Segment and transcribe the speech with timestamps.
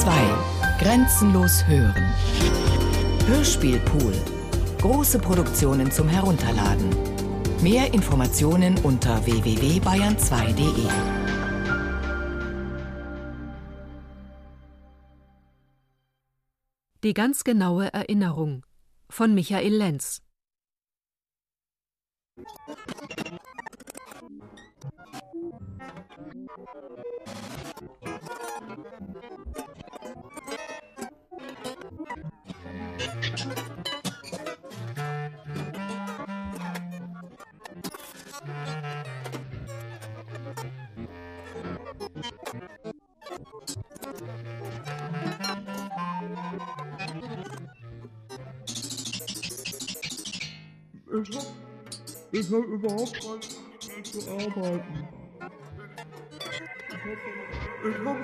[0.00, 0.12] 2.
[0.78, 2.12] Grenzenlos hören.
[3.26, 4.12] Hörspielpool.
[4.78, 6.90] Große Produktionen zum Herunterladen.
[7.62, 10.86] Mehr Informationen unter www.bayern2.de.
[17.02, 18.66] Die ganz genaue Erinnerung
[19.08, 20.20] von Michael Lenz.
[33.36, 33.44] Ich
[51.34, 51.44] hab,
[52.32, 53.40] ich hab überhaupt keine
[53.86, 55.08] mehr zu arbeiten.
[57.84, 58.16] Ich hab,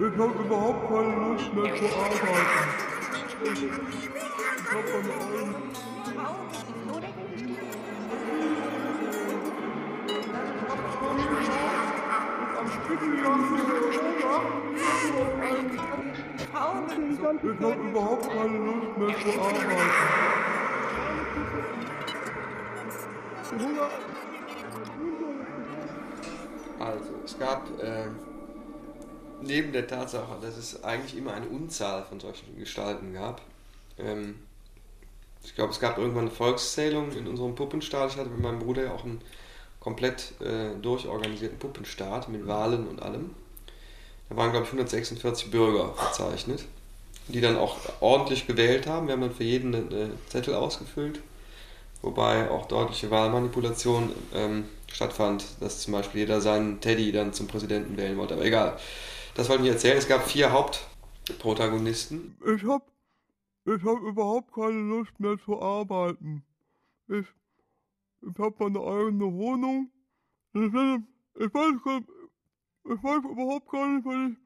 [0.00, 2.92] ich hab überhaupt keine Lust mehr zu arbeiten.
[4.72, 5.04] Ich, ich hab
[11.12, 11.62] meine eigenen...
[12.58, 13.54] Am Stück die ganze
[17.12, 19.72] Ich hab überhaupt keine Lust mehr zu arbeiten.
[26.78, 28.06] Also, es gab äh,
[29.42, 33.42] neben der Tatsache, dass es eigentlich immer eine Unzahl von solchen Gestalten gab,
[33.98, 34.36] ähm,
[35.44, 38.12] ich glaube, es gab irgendwann eine Volkszählung in unserem Puppenstaat.
[38.12, 39.20] Ich hatte mit meinem Bruder ja auch einen
[39.80, 43.34] komplett äh, durchorganisierten Puppenstaat mit Wahlen und allem.
[44.28, 46.64] Da waren, glaube ich, 146 Bürger verzeichnet,
[47.28, 49.06] die dann auch ordentlich gewählt haben.
[49.06, 51.20] Wir haben dann für jeden einen äh, Zettel ausgefüllt
[52.02, 57.96] wobei auch deutliche Wahlmanipulation ähm, stattfand, dass zum Beispiel jeder seinen Teddy dann zum Präsidenten
[57.96, 58.34] wählen wollte.
[58.34, 58.76] Aber egal,
[59.34, 59.96] das wollte ich erzählen.
[59.96, 62.36] Es gab vier Hauptprotagonisten.
[62.56, 62.82] Ich hab,
[63.64, 66.44] ich hab überhaupt keine Lust mehr zu arbeiten.
[67.08, 67.26] Ich,
[68.22, 69.90] ich hab meine eigene Wohnung.
[70.54, 71.74] Ich, ich, weiß,
[72.84, 74.36] ich weiß überhaupt gar nicht, was ich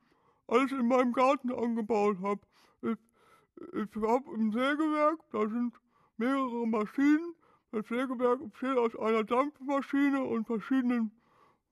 [0.49, 2.41] alles in meinem Garten angebaut habe.
[2.83, 2.99] Ich,
[3.73, 5.75] ich habe im Sägewerk, da sind
[6.19, 7.35] mehrere Maschinen.
[7.73, 11.11] Das Sägewerk besteht aus einer Dampfmaschine und verschiedenen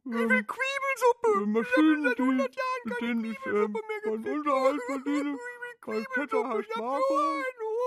[0.06, 5.38] ähm, äh, Maschinen, die, mit denen ich ähm, meinen Unterhalt verdiene.
[5.86, 7.42] Mein Vetter heißt Marco.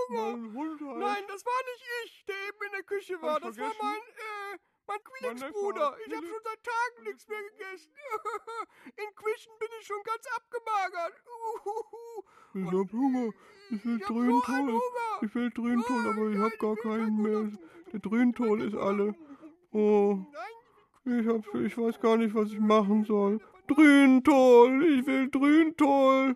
[0.09, 0.97] Mein Hund heißt...
[0.97, 3.39] Nein, das war nicht ich, der eben in der Küche war.
[3.39, 5.97] Das war mein, äh, mein Quillingsbruder.
[6.05, 7.91] Ich habe schon seit Tagen nichts mehr gegessen.
[8.85, 11.13] In Quischen bin ich schon ganz abgemagert.
[12.53, 13.33] Ich hab Hunger.
[13.69, 14.81] Ich will Ich hab so Drüntol.
[15.21, 17.51] Ich will Drüntol, aber ich hab gar keinen mehr.
[17.91, 19.15] Der Drüntol ist alle.
[19.71, 20.19] Oh,
[21.05, 23.39] Nein, ich, hab, ich weiß gar nicht, was ich machen soll.
[23.67, 26.35] Drüntol, ich will Drüntol.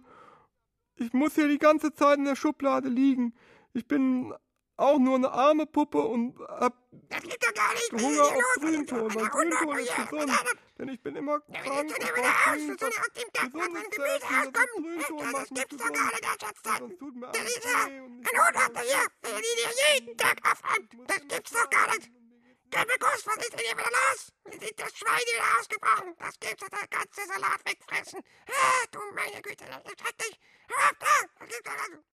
[1.02, 3.34] Ich muss hier die ganze Zeit in der Schublade liegen.
[3.74, 4.34] Ich bin
[4.78, 6.76] auch nur eine arme Puppe und hab
[7.10, 7.92] das geht doch gar nicht.
[7.94, 10.32] Hunger auf Grünton, weil Grünton ist gesund.
[10.78, 14.54] Denn ich bin immer krank und brauche was Gesundes zu essen.
[14.54, 15.98] Das Grünton macht mich gesund.
[16.64, 20.90] Sonst tut mir alles weh Ein Hund hat er hier, der jeden Tag aufräumt.
[21.08, 22.21] Das gibt's doch gar nicht.
[22.72, 24.32] Köpelkuss, was ist denn hier wieder los?
[24.50, 26.16] Sind das Schweine wieder ausgebrochen?
[26.20, 28.22] Das gibt's doch der ganze Salat wegfressen.
[28.48, 30.40] Ah, du meine Güte, das ist schrecklich.
[30.68, 32.04] Hör auf da, das gibt's doch nicht.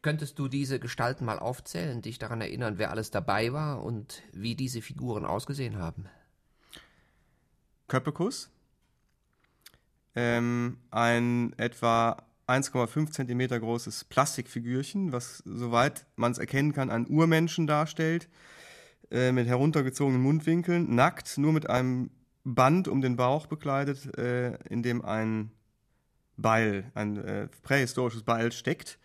[0.00, 4.54] Könntest du diese Gestalten mal aufzählen, dich daran erinnern, wer alles dabei war und wie
[4.54, 6.08] diese Figuren ausgesehen haben?
[7.88, 8.50] Köppekus.
[10.14, 17.66] Ähm, ein etwa 1,5 Zentimeter großes Plastikfigürchen, was, soweit man es erkennen kann, einen Urmenschen
[17.66, 18.28] darstellt,
[19.10, 22.10] äh, mit heruntergezogenen Mundwinkeln, nackt, nur mit einem
[22.44, 25.50] Band um den Bauch bekleidet, äh, in dem ein
[26.36, 28.98] Beil, ein äh, prähistorisches Beil steckt.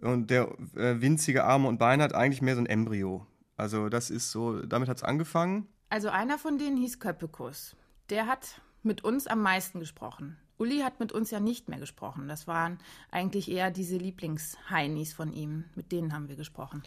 [0.00, 3.26] Und der äh, winzige Arme und Beine hat eigentlich mehr so ein Embryo.
[3.56, 5.68] Also das ist so, damit hat es angefangen.
[5.90, 7.76] Also einer von denen hieß Köppekus.
[8.08, 10.38] Der hat mit uns am meisten gesprochen.
[10.56, 12.28] Uli hat mit uns ja nicht mehr gesprochen.
[12.28, 12.78] Das waren
[13.10, 15.64] eigentlich eher diese Lieblingsheinis von ihm.
[15.74, 16.82] Mit denen haben wir gesprochen.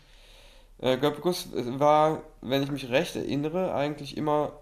[0.79, 4.53] Äh, Göpkus war, wenn ich mich recht erinnere, eigentlich immer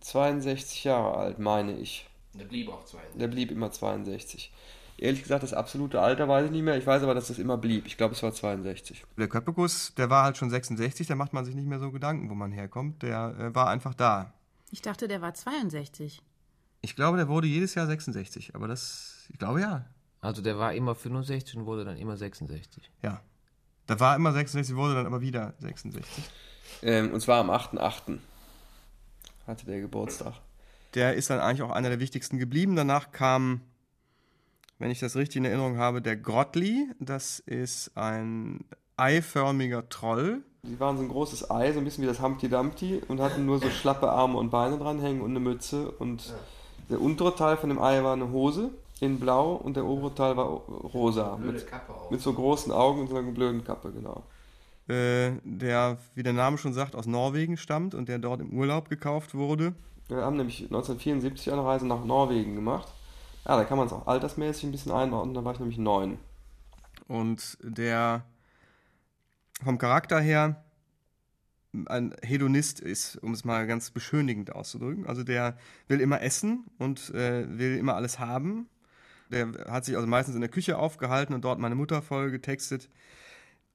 [0.00, 2.08] 62 Jahre alt, meine ich.
[2.34, 3.00] Der blieb auch zwei.
[3.14, 4.52] Der blieb immer 62.
[4.98, 6.78] Ehrlich gesagt, das absolute Alter weiß ich nicht mehr.
[6.78, 7.86] Ich weiß aber, dass das immer blieb.
[7.86, 9.04] Ich glaube, es war 62.
[9.18, 12.30] Der Köppekus, der war halt schon 66, da macht man sich nicht mehr so Gedanken,
[12.30, 13.02] wo man herkommt.
[13.02, 14.32] Der äh, war einfach da.
[14.70, 16.22] Ich dachte, der war 62.
[16.80, 19.84] Ich glaube, der wurde jedes Jahr 66, aber das, ich glaube ja.
[20.20, 22.90] Also der war immer 65 und wurde dann immer 66.
[23.02, 23.20] Ja.
[23.86, 26.24] Da war immer 66, wurde dann aber wieder 66.
[26.82, 28.18] Ähm, und zwar am 8.8.
[29.46, 30.34] hatte der Geburtstag.
[30.94, 32.76] Der ist dann eigentlich auch einer der wichtigsten geblieben.
[32.76, 33.60] Danach kam
[34.78, 36.88] wenn ich das richtig in Erinnerung habe, der Grottli.
[37.00, 38.64] Das ist ein
[38.96, 40.42] eiförmiger Troll.
[40.64, 43.46] Die waren so ein großes Ei, so ein bisschen wie das Humpty Dumpty und hatten
[43.46, 45.90] nur so schlappe Arme und Beine dranhängen und eine Mütze.
[45.90, 46.34] Und
[46.90, 50.36] der untere Teil von dem Ei war eine Hose in blau und der obere Teil
[50.36, 51.36] war rosa.
[51.36, 51.66] Mit,
[52.10, 54.24] mit so großen Augen und so einer blöden Kappe, genau.
[54.88, 58.88] Äh, der, wie der Name schon sagt, aus Norwegen stammt und der dort im Urlaub
[58.88, 59.74] gekauft wurde.
[60.08, 62.88] Wir haben nämlich 1974 eine Reise nach Norwegen gemacht.
[63.44, 66.18] Ja, da kann man es auch altersmäßig ein bisschen einordnen, da war ich nämlich neun.
[67.08, 68.24] Und der
[69.62, 70.64] vom Charakter her
[71.86, 75.06] ein Hedonist ist, um es mal ganz beschönigend auszudrücken.
[75.06, 75.58] Also der
[75.88, 78.68] will immer essen und äh, will immer alles haben.
[79.30, 82.88] Der hat sich also meistens in der Küche aufgehalten und dort meine Mutter voll getextet.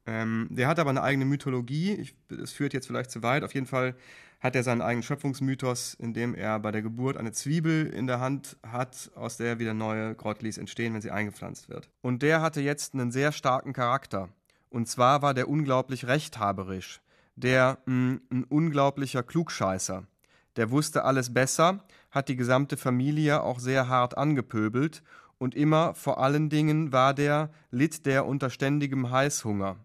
[0.06, 1.94] Ähm, der hat aber eine eigene Mythologie.
[1.94, 3.44] Ich, das führt jetzt vielleicht zu weit.
[3.44, 3.96] Auf jeden Fall
[4.40, 8.20] hat er seinen eigenen Schöpfungsmythos, in dem er bei der Geburt eine Zwiebel in der
[8.20, 11.90] Hand hat, aus der wieder neue Grottlis entstehen, wenn sie eingepflanzt wird.
[12.02, 14.30] Und der hatte jetzt einen sehr starken Charakter.
[14.70, 17.02] Und zwar war der unglaublich rechthaberisch.
[17.36, 20.08] Der mh, ein unglaublicher Klugscheißer.
[20.56, 25.04] Der wusste alles besser, hat die gesamte Familie auch sehr hart angepöbelt
[25.42, 29.78] und immer vor allen Dingen war der, litt der unter ständigem Heißhunger.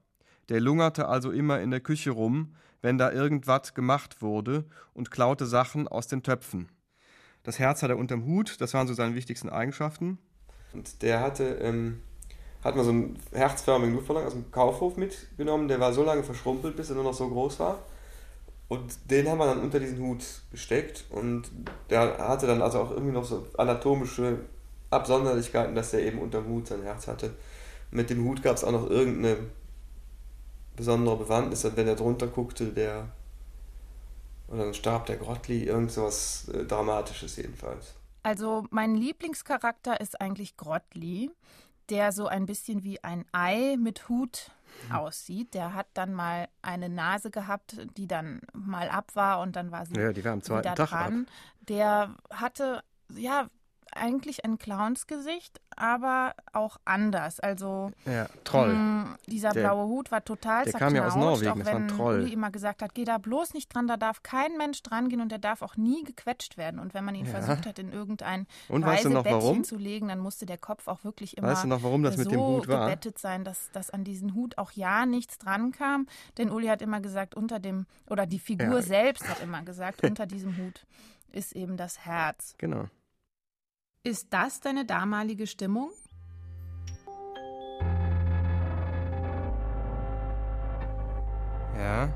[0.51, 5.47] Der lungerte also immer in der Küche rum, wenn da irgendwas gemacht wurde und klaute
[5.47, 6.69] Sachen aus den Töpfen.
[7.43, 10.19] Das Herz hat er unterm Hut, das waren so seine wichtigsten Eigenschaften.
[10.75, 12.03] Und der hatte, ähm,
[12.63, 16.77] hat mal so einen herzförmigen Luftballon aus dem Kaufhof mitgenommen, der war so lange verschrumpelt,
[16.77, 17.79] bis er nur noch so groß war.
[18.69, 21.51] Und den haben wir dann unter diesen Hut gesteckt und
[21.89, 24.41] der hatte dann also auch irgendwie noch so anatomische
[24.91, 27.35] Absonderlichkeiten, dass der eben unterm Hut sein Herz hatte.
[27.91, 29.39] Mit dem Hut gab es auch noch irgendeine
[30.75, 33.09] besondere Bewandtnis, und wenn er drunter guckte, der
[34.49, 37.95] oder dann starb der Grottli, irgend sowas äh, Dramatisches jedenfalls.
[38.23, 41.31] Also mein Lieblingscharakter ist eigentlich Grottli,
[41.91, 44.51] der so ein bisschen wie ein Ei mit Hut
[44.93, 45.55] aussieht.
[45.55, 49.87] Der hat dann mal eine Nase gehabt, die dann mal ab war und dann war
[49.87, 51.27] sie Ja, die war am zweiten wieder Tag dran.
[51.69, 52.83] Der hatte
[53.15, 53.49] ja
[53.97, 57.41] eigentlich ein Clownsgesicht, aber auch anders.
[57.41, 58.75] Also Ja, Troll.
[58.75, 61.67] mh, dieser Der- blaue Hut war total der kam ja aus zerknautscht, Norwegen, auch das
[61.67, 62.21] war ein wenn Troll.
[62.23, 65.21] Uli immer gesagt hat, geh da bloß nicht dran, da darf kein Mensch dran gehen
[65.21, 66.81] und der darf auch nie gequetscht werden.
[66.81, 67.33] Und wenn man ihn Ja.
[67.33, 69.65] versucht hat, in irgendein Und weißt du noch, warum?
[69.65, 72.23] zu legen, dann musste der Kopf auch wirklich immer Weißt du noch, warum das so
[72.23, 72.87] mit dem Hut war?
[72.89, 76.07] gebettet sein, dass, dass an diesen Hut auch ja nichts dran kam.
[76.39, 78.83] Denn Uli hat immer gesagt, unter dem, oder die Figur Ja.
[78.83, 80.87] selbst hat immer gesagt, unter diesem Hut
[81.33, 82.55] ist eben das Herz.
[82.59, 82.87] Genau.
[84.07, 85.91] Ist das deine damalige Stimmung?
[91.77, 92.09] Ja.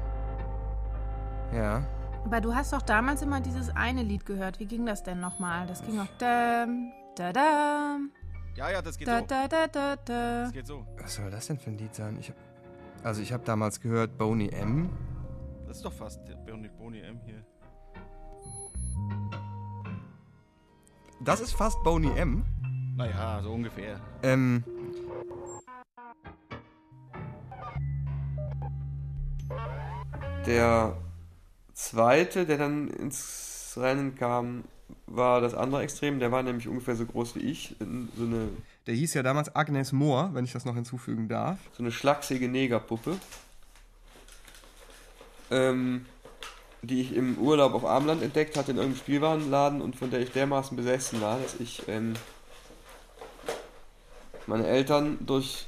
[1.52, 1.84] Ja.
[2.24, 4.60] Aber du hast doch damals immer dieses eine Lied gehört.
[4.60, 5.66] Wie ging das denn nochmal?
[5.66, 8.12] Das ging auch dam, da, dam,
[8.54, 9.26] Ja, ja, das geht da, so.
[9.26, 10.42] da, da, da, da.
[10.44, 10.86] Das geht so.
[10.96, 12.16] Was soll das denn für ein Lied sein?
[12.20, 12.36] Ich hab,
[13.02, 14.90] also ich habe damals gehört Boney M.
[15.66, 17.44] Das ist doch fast der Boni, Boni M hier.
[21.20, 22.44] Das ist fast Boney M.
[22.96, 24.00] Naja, so ungefähr.
[24.22, 24.64] Ähm.
[30.46, 30.96] Der
[31.74, 34.64] zweite, der dann ins Rennen kam,
[35.06, 36.18] war das andere Extrem.
[36.18, 37.76] Der war nämlich ungefähr so groß wie ich.
[38.16, 38.48] So eine,
[38.86, 41.58] Der hieß ja damals Agnes Moore, wenn ich das noch hinzufügen darf.
[41.72, 43.16] so eine schlachsige Negerpuppe.
[45.50, 46.06] Ähm,
[46.82, 50.30] die ich im Urlaub auf Armland entdeckt hatte in irgendeinem Spielwarenladen und von der ich
[50.32, 52.14] dermaßen besessen war, dass ich ähm,
[54.46, 55.66] meine Eltern durch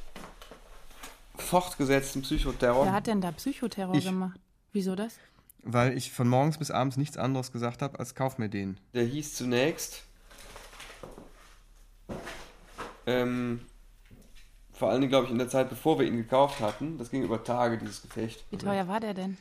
[1.37, 4.05] fortgesetzten Psychoterror Wer hat denn da Psychoterror Ich.
[4.07, 4.41] gemacht?
[4.73, 5.17] Wieso das?
[5.65, 8.79] Weil ich von morgens bis abends nichts anderes gesagt habe, als kauf mir den.
[8.95, 10.03] Der hieß zunächst.
[13.07, 13.61] Ähm,
[14.73, 16.99] vor allen Dingen, glaube ich, in der Zeit, bevor wir ihn gekauft hatten.
[16.99, 18.45] Das ging über Tage, dieses Gefecht.
[18.51, 19.37] Wie teuer war der denn?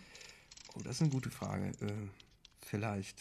[0.75, 1.67] Oh, das ist eine gute Frage.
[1.81, 1.91] Äh,
[2.61, 3.17] vielleicht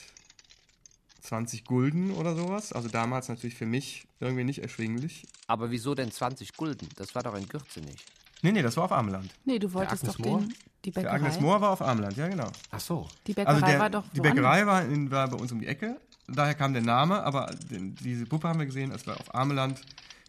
[1.23, 2.73] 20 Gulden oder sowas.
[2.73, 5.27] Also damals natürlich für mich irgendwie nicht erschwinglich.
[5.47, 6.89] Aber wieso denn 20 Gulden?
[6.97, 8.05] Das war doch in Kürze nicht.
[8.43, 9.31] Nee, nee, das war auf Armland.
[9.45, 10.41] Nee, du wolltest Agnes doch Moore?
[10.43, 10.55] den,
[10.85, 11.17] die Der Bäckerei.
[11.17, 12.51] Agnes Moore war auf Armland, ja genau.
[12.71, 13.09] Ach so.
[13.27, 14.21] Die Bäckerei Also der, war doch die.
[14.21, 16.01] Bäckerei war, in, war bei uns um die Ecke.
[16.27, 19.81] Daher kam der Name, aber den, diese Puppe haben wir gesehen, als wir auf Armeland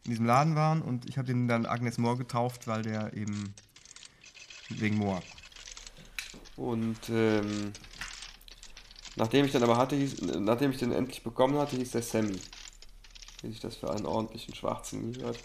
[0.04, 0.82] in diesem Laden waren.
[0.82, 3.54] Und ich habe den dann Agnes Moore getauft, weil der eben
[4.70, 5.22] wegen Moore.
[6.56, 7.74] Und ähm,
[9.16, 12.40] nachdem ich dann aber hatte, hieß, nachdem ich den endlich bekommen hatte, hieß der Sammy.
[13.42, 15.40] Wie sich das für einen ordentlichen Schwarzen gehört.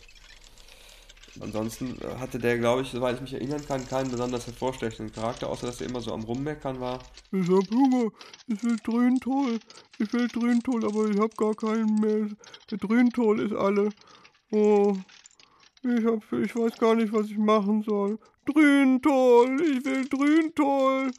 [1.41, 5.67] Ansonsten hatte der, glaube ich, soweit ich mich erinnern kann, keinen besonders hervorstechenden Charakter, außer
[5.67, 6.99] dass er immer so am Rummeckern war.
[7.31, 8.11] Ich hab Hunger,
[8.47, 9.59] ich will Dröhntoll,
[9.99, 12.29] ich will Dröhntoll, aber ich hab gar keinen mehr.
[12.71, 13.91] Der Dröhntoll ist alle.
[14.51, 14.97] Oh,
[15.83, 18.19] ich, hab, ich weiß gar nicht, was ich machen soll.
[18.47, 21.11] Drüntol, ich will Drüntol.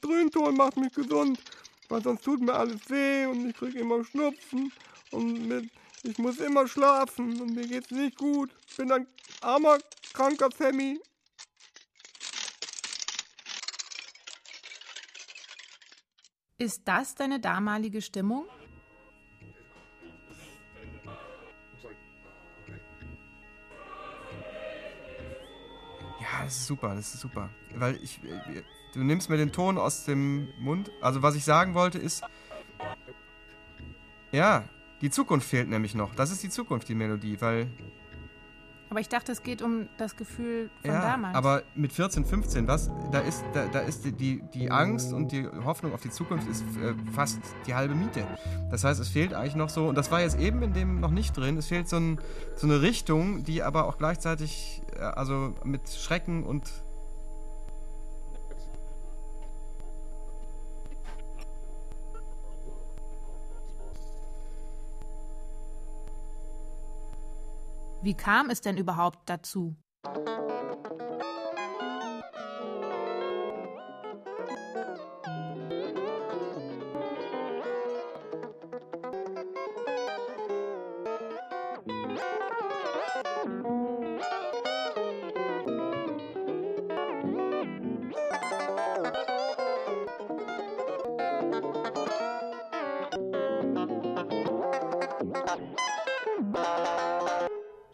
[0.00, 1.38] Drüntol macht mich gesund,
[1.88, 4.72] weil sonst tut mir alles weh und ich krieg immer Schnupfen
[5.12, 5.70] und mit,
[6.02, 8.50] ich muss immer schlafen und mir geht's nicht gut.
[8.68, 9.06] Ich bin ein
[9.40, 9.78] armer,
[10.12, 11.00] kranker Sammy.
[16.58, 18.46] Ist das deine damalige Stimmung?
[26.44, 27.50] Das ist super, das ist super.
[27.74, 28.20] Weil ich.
[28.24, 28.62] äh,
[28.94, 30.92] Du nimmst mir den Ton aus dem Mund.
[31.00, 32.22] Also, was ich sagen wollte, ist.
[34.30, 34.64] Ja,
[35.00, 36.14] die Zukunft fehlt nämlich noch.
[36.14, 37.66] Das ist die Zukunft, die Melodie, weil.
[38.94, 41.34] Aber ich dachte, es geht um das Gefühl von ja, damals.
[41.34, 42.92] aber mit 14, 15, was?
[43.10, 46.48] Da ist, da, da ist die, die, die Angst und die Hoffnung auf die Zukunft
[46.48, 48.24] ist äh, fast die halbe Miete.
[48.70, 51.10] Das heißt, es fehlt eigentlich noch so, und das war jetzt eben in dem noch
[51.10, 52.20] nicht drin, es fehlt so, ein,
[52.54, 56.70] so eine Richtung, die aber auch gleichzeitig, äh, also mit Schrecken und
[68.04, 69.76] Wie kam es denn überhaupt dazu?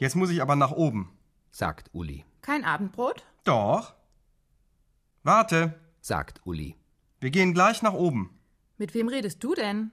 [0.01, 1.15] Jetzt muss ich aber nach oben.
[1.51, 2.25] sagt Uli.
[2.41, 3.27] Kein Abendbrot?
[3.45, 3.93] Doch.
[5.23, 6.75] Warte, sagt Uli.
[7.21, 8.39] wir gehen gleich nach oben.
[8.79, 9.93] Mit wem redest du denn?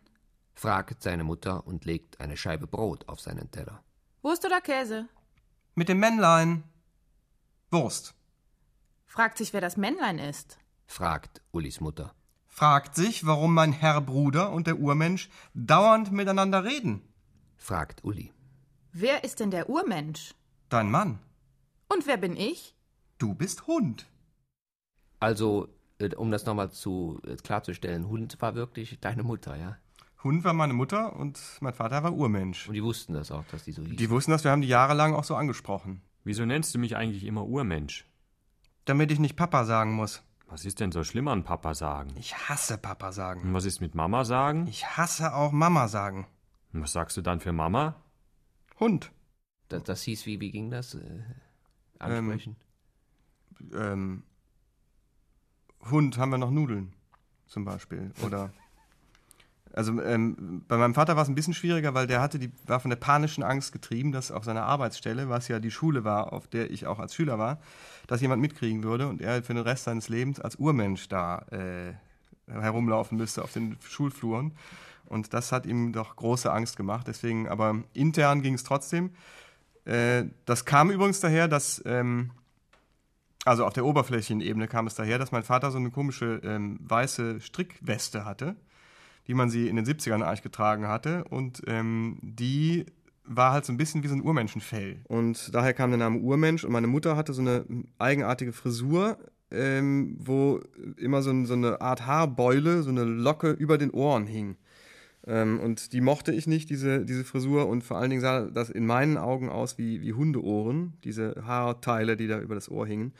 [0.53, 3.83] fragt seine Mutter und legt eine Scheibe Brot auf seinen Teller.
[4.21, 5.09] Wurst oder Käse?
[5.75, 6.63] Mit dem Männlein.
[7.69, 8.15] Wurst.
[9.07, 10.57] Fragt sich, wer das Männlein ist.
[10.85, 12.15] fragt Ulis Mutter.
[12.47, 17.01] Fragt sich, warum mein Herr Bruder und der Urmensch dauernd miteinander reden.
[17.57, 18.31] fragt Uli.
[18.99, 20.33] Wer ist denn der Urmensch?
[20.69, 21.19] Dein Mann.
[21.87, 22.73] Und wer bin ich?
[23.19, 24.07] Du bist Hund.
[25.19, 25.67] Also,
[25.99, 29.77] äh, um das nochmal zu äh, klarzustellen, Hund war wirklich deine Mutter, ja?
[30.23, 32.67] Hund war meine Mutter und mein Vater war Urmensch.
[32.67, 33.97] Und die wussten das auch, dass die so hieß.
[33.97, 36.01] Die wussten das, wir haben die jahrelang auch so angesprochen.
[36.23, 38.09] Wieso nennst du mich eigentlich immer Urmensch?
[38.85, 40.23] Damit ich nicht Papa sagen muss.
[40.47, 42.15] Was ist denn so schlimm an Papa sagen?
[42.17, 43.43] Ich hasse Papa sagen.
[43.43, 44.65] Und was ist mit Mama sagen?
[44.65, 46.25] Ich hasse auch Mama sagen.
[46.73, 47.93] Und was sagst du dann für Mama?
[48.79, 49.11] Hund.
[49.69, 50.95] Das, das hieß, wie, wie ging das?
[50.95, 51.23] Äh,
[51.99, 52.55] ansprechen?
[53.73, 54.23] Ähm,
[55.89, 56.93] Hund haben wir noch Nudeln,
[57.47, 58.11] zum Beispiel.
[58.23, 58.51] Oder.
[59.73, 62.79] Also ähm, bei meinem Vater war es ein bisschen schwieriger, weil der hatte die, war
[62.79, 66.47] von der panischen Angst getrieben, dass auf seiner Arbeitsstelle, was ja die Schule war, auf
[66.47, 67.59] der ich auch als Schüler war,
[68.07, 71.93] dass jemand mitkriegen würde und er für den Rest seines Lebens als Urmensch da äh,
[72.47, 74.53] herumlaufen müsste auf den Schulfluren.
[75.07, 77.07] Und das hat ihm doch große Angst gemacht.
[77.07, 79.11] Deswegen, aber intern ging es trotzdem.
[79.85, 82.31] Äh, das kam übrigens daher, dass, ähm,
[83.45, 86.77] also auf der oberflächlichen Ebene kam es daher, dass mein Vater so eine komische ähm,
[86.81, 88.55] weiße Strickweste hatte,
[89.25, 91.23] wie man sie in den 70ern eigentlich getragen hatte.
[91.25, 92.85] Und ähm, die
[93.27, 95.01] war halt so ein bisschen wie so ein Urmenschenfell.
[95.07, 96.63] Und daher kam der Name Urmensch.
[96.63, 97.65] Und meine Mutter hatte so eine
[97.97, 99.17] eigenartige Frisur,
[99.51, 100.59] ähm, wo
[100.97, 104.57] immer so, so eine Art Haarbeule, so eine Locke über den Ohren hing.
[105.27, 107.67] Ähm, und die mochte ich nicht, diese, diese Frisur.
[107.67, 112.15] Und vor allen Dingen sah das in meinen Augen aus wie, wie Hundeohren, diese Haarteile,
[112.15, 113.13] die da über das Ohr hingen.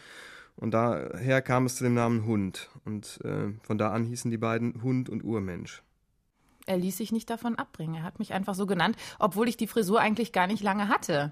[0.56, 2.70] Und daher kam es zu dem Namen Hund.
[2.86, 5.84] Und äh, von da an hießen die beiden Hund und Urmensch.
[6.66, 7.96] Er ließ sich nicht davon abbringen.
[7.96, 11.32] Er hat mich einfach so genannt, obwohl ich die Frisur eigentlich gar nicht lange hatte.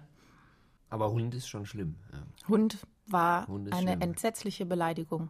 [0.90, 1.96] Aber Hund ist schon schlimm.
[2.12, 2.24] Ja.
[2.48, 2.78] Hund
[3.08, 4.02] war Hund eine schlimm.
[4.02, 5.30] entsetzliche Beleidigung.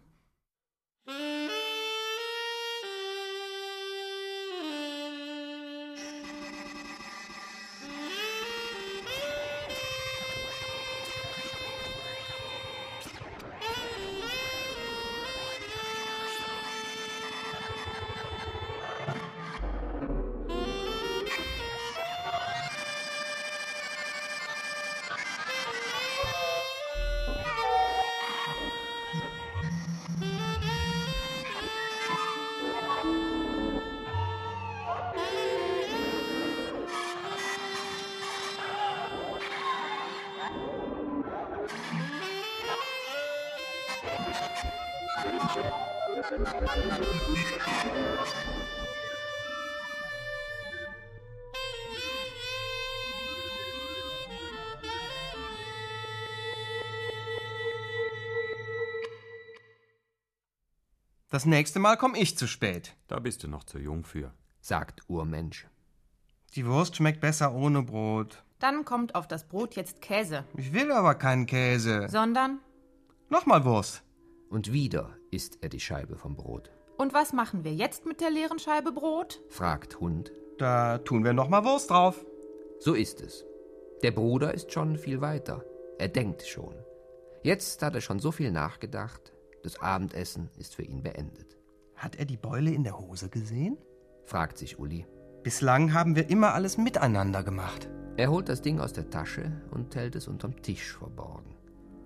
[61.35, 62.95] Das nächste Mal komme ich zu spät.
[63.09, 64.31] Da bist du noch zu jung für.
[64.61, 65.67] sagt Urmensch.
[66.53, 68.41] Die Wurst schmeckt besser ohne Brot.
[68.59, 72.07] Dann kommt auf das Brot jetzt Käse, Ich will aber keinen Käse.
[72.07, 72.59] sondern
[73.27, 74.01] Nochmal Wurst.
[74.49, 76.71] Und wieder isst er die Scheibe vom Brot.
[76.97, 79.41] und was machen wir jetzt mit der leeren Scheibe Brot?
[79.49, 80.31] Fragt Hund.
[80.57, 82.25] Da tun wir nochmal Wurst drauf.
[82.79, 83.43] So ist es.
[84.03, 85.65] Der Bruder ist schon viel weiter.
[85.99, 86.75] Er denkt schon.
[87.43, 89.33] Jetzt hat er schon so viel nachgedacht.
[89.65, 91.57] Das Abendessen ist für ihn beendet.
[91.95, 93.79] Hat er die Beule in der Hose gesehen?
[94.23, 95.07] Fragt sich Uli.
[95.41, 97.89] Bislang haben wir immer alles miteinander gemacht.
[98.15, 101.55] Er holt das Ding aus der Tasche und hält es unterm Tisch verborgen.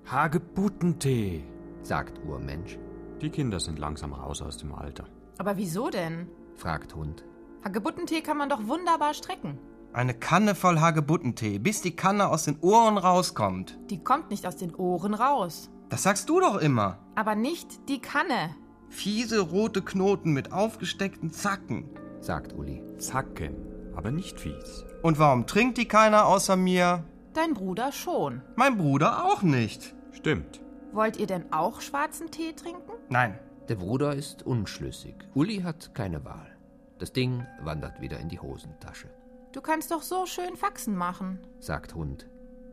[0.05, 1.43] Hagebuttentee.
[1.81, 2.79] Sagt Urmensch.
[3.21, 5.03] Die Kinder sind langsam raus aus dem Alter.
[5.37, 6.29] Aber wieso denn?
[6.55, 7.25] Fragt Hund.
[7.65, 9.57] Hagebuttentee kann man doch wunderbar strecken.
[9.91, 13.77] Eine Kanne voll Hagebuttentee, bis die Kanne aus den Ohren rauskommt.
[13.89, 15.69] Die kommt nicht aus den Ohren raus.
[15.89, 16.99] Das sagst du doch immer.
[17.19, 18.55] Aber nicht die Kanne.
[18.87, 21.89] Fiese rote Knoten mit aufgesteckten Zacken.
[22.21, 22.81] Sagt Uli.
[22.97, 23.57] Zacken,
[23.93, 24.85] aber nicht fies.
[25.03, 27.03] Und warum trinkt die keiner außer mir?
[27.33, 28.41] Dein Bruder schon.
[28.55, 29.93] Mein Bruder auch nicht.
[30.13, 30.61] Stimmt.
[30.93, 32.93] Wollt ihr denn auch schwarzen Tee trinken?
[33.09, 33.37] Nein.
[33.67, 35.15] Der Bruder ist unschlüssig.
[35.33, 36.55] Uli hat keine Wahl.
[36.99, 39.09] Das Ding wandert wieder in die Hosentasche.
[39.51, 41.39] Du kannst doch so schön Faxen machen.
[41.59, 42.29] Sagt Hund.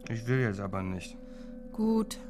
[0.08, 1.18] Ich will jetzt aber nicht.
[1.72, 2.20] Gut.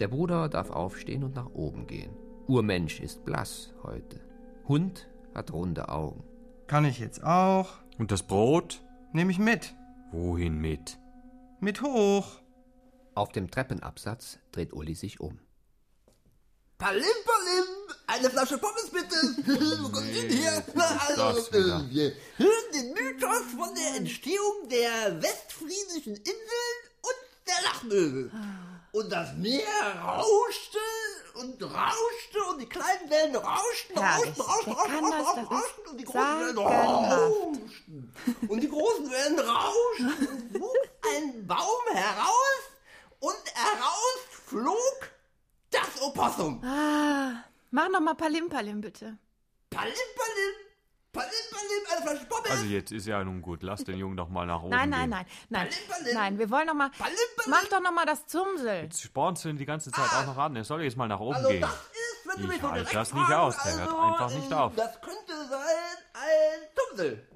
[0.00, 2.16] Der Bruder darf aufstehen und nach oben gehen.
[2.48, 4.18] Urmensch ist blass heute.
[4.66, 6.24] Hund hat runde Augen.
[6.66, 7.74] Kann ich jetzt auch?
[7.98, 8.82] Und das Brot?
[9.12, 9.74] Nehme ich mit.
[10.10, 10.98] Wohin mit?
[11.60, 12.40] Mit hoch.
[13.14, 15.38] Auf dem Treppenabsatz dreht Uli sich um.
[16.78, 17.66] Palim, Palim,
[18.06, 19.16] eine Flasche Pommes bitte.
[19.82, 20.64] Wo kommt denn her?
[20.66, 28.30] ist also, wir hören den Mythos von der Entstehung der westfriesischen Inseln und der Lachmöwe.
[28.92, 30.78] Und das Meer rauschte
[31.34, 34.38] und rauschte und die kleinen Wellen rauschten, Herrlich.
[34.38, 38.48] rauschten, rauschten, rauschten, rauschten, rauschten ist und die großen Wellen rauschten.
[38.48, 42.62] Und die großen Wellen rauschten und wuchs ein Baum heraus
[43.20, 45.10] und heraus flog
[45.70, 46.62] das Opossum.
[46.64, 49.16] Ah, mach noch mal Palim Palim bitte.
[49.70, 50.54] Palim, Palim,
[51.12, 52.50] Palim, Palim, eine Flasche Pommes.
[52.50, 53.62] Also jetzt ist ja nun gut.
[53.62, 55.10] Lass den Jungen doch mal nach oben Nein, gehen.
[55.10, 55.68] nein, nein, nein.
[55.88, 56.14] Palim.
[56.14, 56.90] Nein, wir wollen noch mal.
[57.48, 58.82] Mach doch noch mal das Zumsel.
[58.84, 60.54] Jetzt spornst du ihn die ganze Zeit auch noch an.
[60.56, 61.60] Er soll jetzt mal nach oben Also gehen.
[61.62, 63.98] das ist, wenn du Ich mich so halte direkt das nicht aus, der hört also,
[64.00, 64.72] einfach nicht auf.
[64.76, 67.26] Das könnte sein ein Tumsel.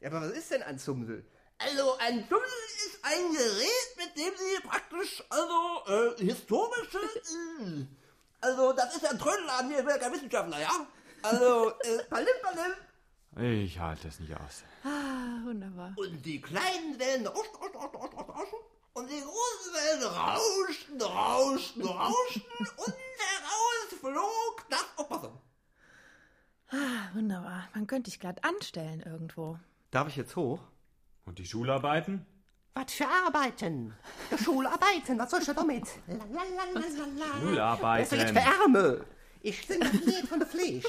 [0.00, 1.24] Ja, aber was ist denn ein Zumsel?
[1.58, 2.48] Also ein Tumsel
[2.86, 7.84] ist ein Gerät, mit dem sie praktisch, also äh, historische, äh,
[8.40, 10.70] also das ist ja ein Trödelladen hier, ich bin ja kein Wissenschaftler, ja?
[11.22, 12.72] Also, äh, Palim, Palim.
[13.36, 14.64] Ich halte es nicht aus.
[14.84, 15.94] Ah, wunderbar.
[15.96, 18.58] Und die kleinen Wellen rauschten, rauschten, rauschten, rauschten, rauschten.
[18.92, 22.42] Und die großen Wellen rauschten, rauschten, rauschten.
[22.76, 25.38] und heraus flog das Opossum.
[26.72, 27.68] Ah, wunderbar.
[27.74, 29.58] Man könnte dich glatt anstellen irgendwo.
[29.90, 30.60] Darf ich jetzt hoch?
[31.24, 32.26] Und die Schularbeiten?
[32.74, 33.94] Was für Arbeiten?
[34.44, 35.86] Schularbeiten, was soll ich damit?
[37.40, 38.36] Schularbeiten.
[38.36, 39.04] Ärmel.
[39.42, 40.84] Ich singe das Lied von der Fleisch.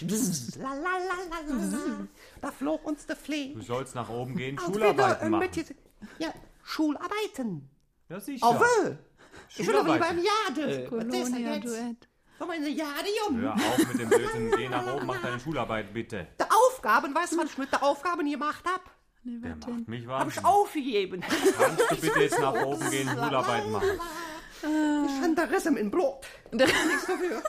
[0.60, 0.98] La, la, la,
[1.30, 2.08] la, la, la.
[2.42, 3.54] Da flog uns der Fleisch.
[3.54, 5.50] Du sollst nach oben gehen, Und Schularbeiten wieder, äh, machen.
[5.56, 5.76] mit
[6.20, 6.34] Ja,
[6.64, 7.70] Schularbeiten.
[8.10, 8.46] Ja, sicher.
[8.46, 8.98] Auf will.
[9.58, 10.24] Ich will doch lieber im Schularbeiten.
[10.58, 10.88] Jade.
[10.92, 11.30] Was ist denn jetzt?
[11.32, 12.08] Kolonia-Duett.
[12.38, 13.42] Sollen wir in die Jade?
[13.42, 14.52] Hör auf mit dem Blödsinn.
[14.58, 16.28] Geh nach oben, mach deine Schularbeit bitte.
[16.40, 18.82] Die Aufgaben, weißt du, was ich mit der Aufgaben gemacht hab?
[19.24, 21.22] Der macht mich Hab ich aufgegeben.
[21.22, 23.90] Kannst du bitte jetzt nach oben gehen, Schularbeiten machen?
[24.64, 26.26] Ich Riss im Blut.
[26.52, 27.44] Nichts dafür.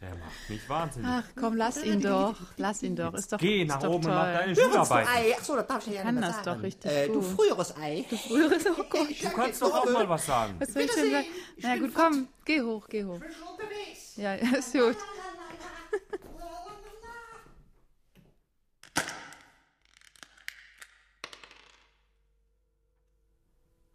[0.00, 1.08] Der macht mich wahnsinnig.
[1.10, 2.34] Ach komm, lass ihn doch.
[2.56, 3.14] Lass ihn doch.
[3.14, 4.14] Ist doch, Geh ist nach doch oben und toll.
[4.14, 5.12] mach deine Früheres Schularbeiten.
[5.14, 5.34] Ei.
[5.36, 6.44] Achso, das darf ich ja Ich nicht kann das sagen.
[6.56, 7.24] doch richtig äh, Du gut.
[7.24, 8.04] früheres Ei.
[8.28, 9.08] Früheres, oh Gott.
[9.22, 10.56] Du kannst doch auch mal was sagen.
[10.58, 11.26] Was soll ich denn sagen?
[11.58, 13.14] Na gut, komm, geh hoch, geh hoch.
[13.14, 14.16] Ich bin schon unterwegs.
[14.16, 14.96] Ja, ja, ist gut.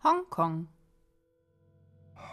[0.04, 0.68] Hongkong.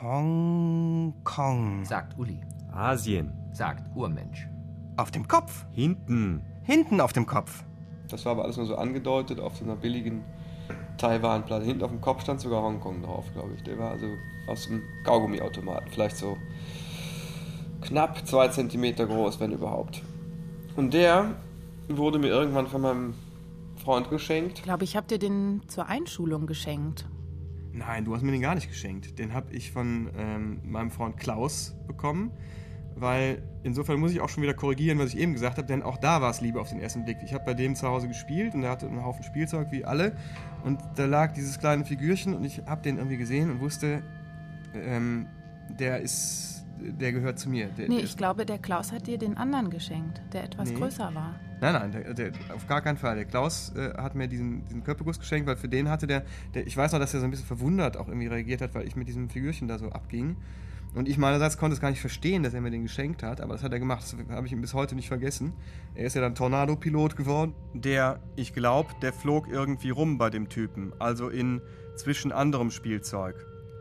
[0.03, 1.85] Hongkong.
[1.85, 2.41] Sagt Uli.
[2.73, 3.33] Asien.
[3.53, 4.49] Sagt Urmensch.
[4.97, 5.67] Auf dem Kopf.
[5.73, 6.43] Hinten.
[6.63, 7.65] Hinten auf dem Kopf.
[8.09, 10.25] Das war aber alles nur so angedeutet auf so einer billigen
[10.97, 11.67] Taiwan-Platte.
[11.67, 13.63] Hinten auf dem Kopf stand sogar Hongkong drauf, glaube ich.
[13.63, 14.07] Der war also
[14.47, 15.91] aus dem Kaugummiautomaten.
[15.91, 16.39] Vielleicht so
[17.83, 20.03] knapp zwei Zentimeter groß, wenn überhaupt.
[20.77, 21.35] Und der
[21.89, 23.15] wurde mir irgendwann von meinem
[23.77, 24.61] Freund geschenkt.
[24.61, 27.05] Ich glaube, ich habe dir den zur Einschulung geschenkt.
[27.73, 29.19] Nein, du hast mir den gar nicht geschenkt.
[29.19, 32.33] Den habe ich von ähm, meinem Freund Klaus bekommen.
[32.97, 35.97] Weil insofern muss ich auch schon wieder korrigieren, was ich eben gesagt habe, denn auch
[35.97, 37.19] da war es Liebe auf den ersten Blick.
[37.25, 40.17] Ich habe bei dem zu Hause gespielt und er hatte einen Haufen Spielzeug wie alle.
[40.65, 44.03] Und da lag dieses kleine Figürchen und ich habe den irgendwie gesehen und wusste,
[44.75, 45.29] ähm,
[45.79, 47.67] der ist der gehört zu mir.
[47.69, 50.77] Der, Nee, der ich glaube, der Klaus hat dir den anderen geschenkt, der etwas Nee.
[50.77, 51.39] größer war.
[51.61, 53.17] Nein, nein, der, der, auf gar keinen Fall.
[53.17, 56.67] Der Klaus äh, hat mir diesen, diesen Köppeguss geschenkt, weil für den hatte der, der,
[56.67, 58.97] ich weiß noch, dass er so ein bisschen verwundert auch irgendwie reagiert hat, weil ich
[58.97, 60.37] mit diesem Figürchen da so abging.
[60.93, 63.53] Und ich meinerseits konnte es gar nicht verstehen, dass er mir den geschenkt hat, aber
[63.53, 65.53] das hat er gemacht, das habe ich ihm bis heute nicht vergessen.
[65.95, 67.55] Er ist ja dann Tornado-Pilot geworden.
[67.75, 71.61] Der, ich glaube, der flog irgendwie rum bei dem Typen, also in
[71.95, 73.37] zwischen anderem Spielzeug.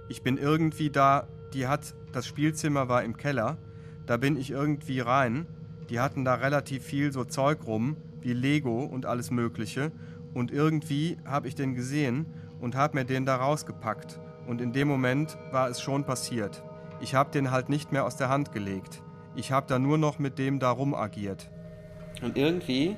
[0.08, 3.58] Ich bin irgendwie da, die hat, das Spielzimmer war im Keller,
[4.06, 5.46] da bin ich irgendwie rein.
[5.90, 9.92] Die hatten da relativ viel so Zeug rum, wie Lego und alles Mögliche.
[10.34, 12.26] Und irgendwie habe ich den gesehen
[12.60, 14.20] und habe mir den da rausgepackt.
[14.48, 16.64] Und in dem Moment war es schon passiert.
[17.02, 19.02] Ich habe den halt nicht mehr aus der Hand gelegt.
[19.36, 21.50] Ich habe da nur noch mit dem da rum agiert.
[22.22, 22.96] Und irgendwie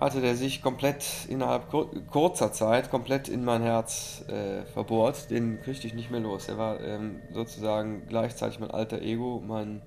[0.00, 5.30] hatte der sich komplett innerhalb kur kurzer Zeit komplett in mein Herz äh, verbohrt.
[5.30, 6.48] Den kriegte ich nicht mehr los.
[6.48, 9.82] Er war ähm, sozusagen gleichzeitig mein alter Ego, mein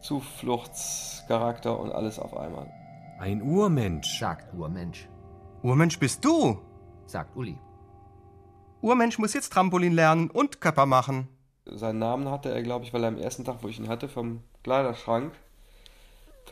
[0.00, 2.70] Zufluchtscharakter und alles auf einmal.
[3.18, 4.18] Ein Urmensch.
[4.18, 5.08] Sagt Urmensch.
[5.62, 6.58] Urmensch bist du!
[7.06, 7.58] Sagt Uli.
[8.80, 11.28] Urmensch muss jetzt Trampolin lernen und Körper machen.
[11.66, 14.08] Seinen Namen hatte er, glaube ich, weil er am ersten Tag, wo ich ihn hatte,
[14.08, 15.32] vom Kleiderschrank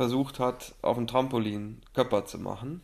[0.00, 2.80] versucht hat, auf dem Trampolin Köpper zu machen.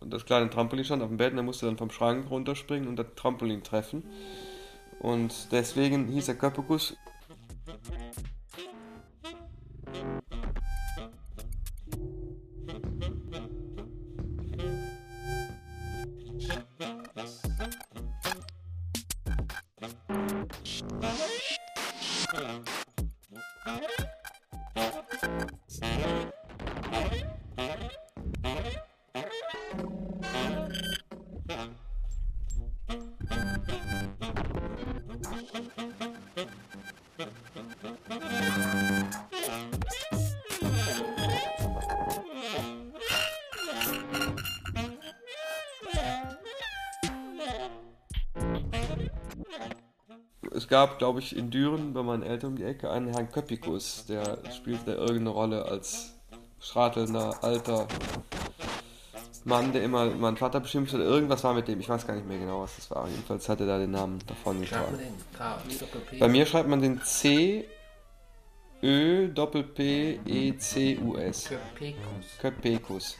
[0.00, 2.90] Und das kleine Trampolin stand auf dem Bett und er musste dann vom Schrank runterspringen
[2.90, 4.04] und das Trampolin treffen.
[4.98, 6.94] Und deswegen hieß er Köppeguss.
[50.70, 54.38] Gab, glaube ich, in Düren bei meinen Eltern um die Ecke einen Herrn Köppikus, der
[54.54, 56.14] spielte irgendeine Rolle als
[56.60, 57.86] stratelnder, alter
[59.44, 61.00] Mann, der immer meinen Vater beschimpft hat.
[61.00, 63.08] Irgendwas war mit dem, ich weiß gar nicht mehr genau, was das war.
[63.08, 64.98] Jedenfalls hat er da den Namen davon getragen.
[66.18, 67.66] Bei mir schreibt man den C
[68.82, 71.48] Ö Doppel P E C U S.
[71.48, 72.38] Köpekus.
[72.40, 73.16] Köpekus.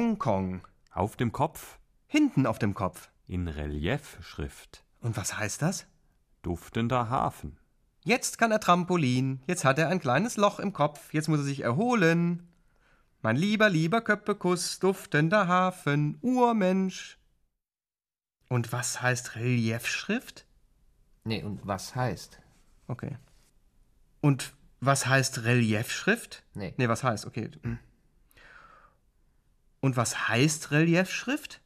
[0.00, 0.62] Hongkong.
[0.92, 1.78] Auf dem Kopf.
[2.06, 3.10] Hinten auf dem Kopf.
[3.26, 4.82] In Reliefschrift.
[5.02, 5.86] Und was heißt das?
[6.40, 7.58] Duftender Hafen.
[8.02, 9.42] Jetzt kann er Trampolin.
[9.46, 11.12] Jetzt hat er ein kleines Loch im Kopf.
[11.12, 12.48] Jetzt muss er sich erholen.
[13.20, 17.18] Mein lieber, lieber Köppekus, duftender Hafen, Urmensch.
[18.48, 20.46] Und was heißt Reliefschrift?
[21.24, 22.40] Nee, und was heißt?
[22.88, 23.18] Okay.
[24.22, 26.42] Und was heißt Reliefschrift?
[26.54, 26.72] Nee.
[26.78, 27.26] Nee, was heißt?
[27.26, 27.50] Okay.
[29.80, 31.60] Und was heißt Reliefschrift?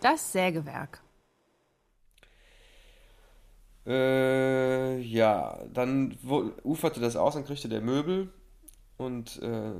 [0.00, 1.02] Das Sägewerk.
[3.86, 6.16] Äh, ja, dann
[6.62, 8.32] uferte das aus, dann kriegte der Möbel
[8.96, 9.72] und äh,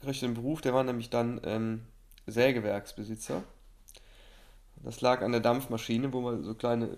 [0.00, 1.86] kriegte einen Beruf, der war nämlich dann ähm,
[2.26, 3.42] Sägewerksbesitzer.
[4.82, 6.96] Das lag an der Dampfmaschine, wo man so kleine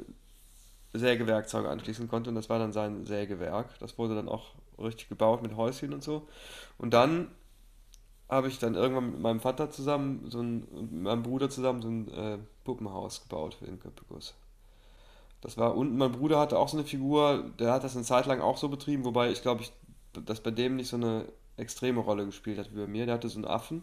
[0.92, 3.78] Sägewerkzeuge anschließen konnte und das war dann sein Sägewerk.
[3.78, 6.28] Das wurde dann auch richtig gebaut mit Häuschen und so.
[6.78, 7.28] Und dann
[8.30, 11.88] habe ich dann irgendwann mit meinem Vater zusammen, so ein, mit meinem Bruder zusammen so
[11.88, 14.34] ein äh, Puppenhaus gebaut für den Köppikus.
[15.40, 18.26] Das war unten, mein Bruder hatte auch so eine Figur, der hat das eine Zeit
[18.26, 19.72] lang auch so betrieben, wobei ich glaube, ich
[20.12, 23.06] das bei dem nicht so eine extreme Rolle gespielt hat wie bei mir.
[23.06, 23.82] Der hatte so einen Affen,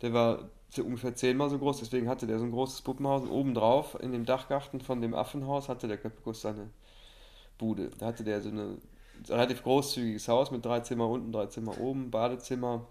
[0.00, 3.22] der war ungefähr zehnmal so groß, deswegen hatte der so ein großes Puppenhaus.
[3.22, 6.70] Und obendrauf, in dem Dachgarten von dem Affenhaus, hatte der Köppekus seine
[7.58, 7.90] Bude.
[7.98, 8.78] Da hatte der so eine
[9.28, 12.86] relativ großzügiges Haus mit drei Zimmer unten, drei Zimmer oben, Badezimmer,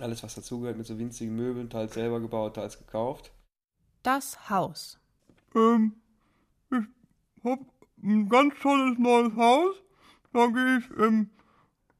[0.00, 3.32] alles was dazugehört, mit so winzigen Möbeln, teils selber gebaut, teils gekauft.
[4.02, 4.98] Das Haus.
[5.54, 5.96] Ähm,
[6.70, 6.84] ich
[7.44, 7.60] hab
[8.02, 9.74] ein ganz tolles neues Haus.
[10.32, 11.30] Da gehe ich, ähm,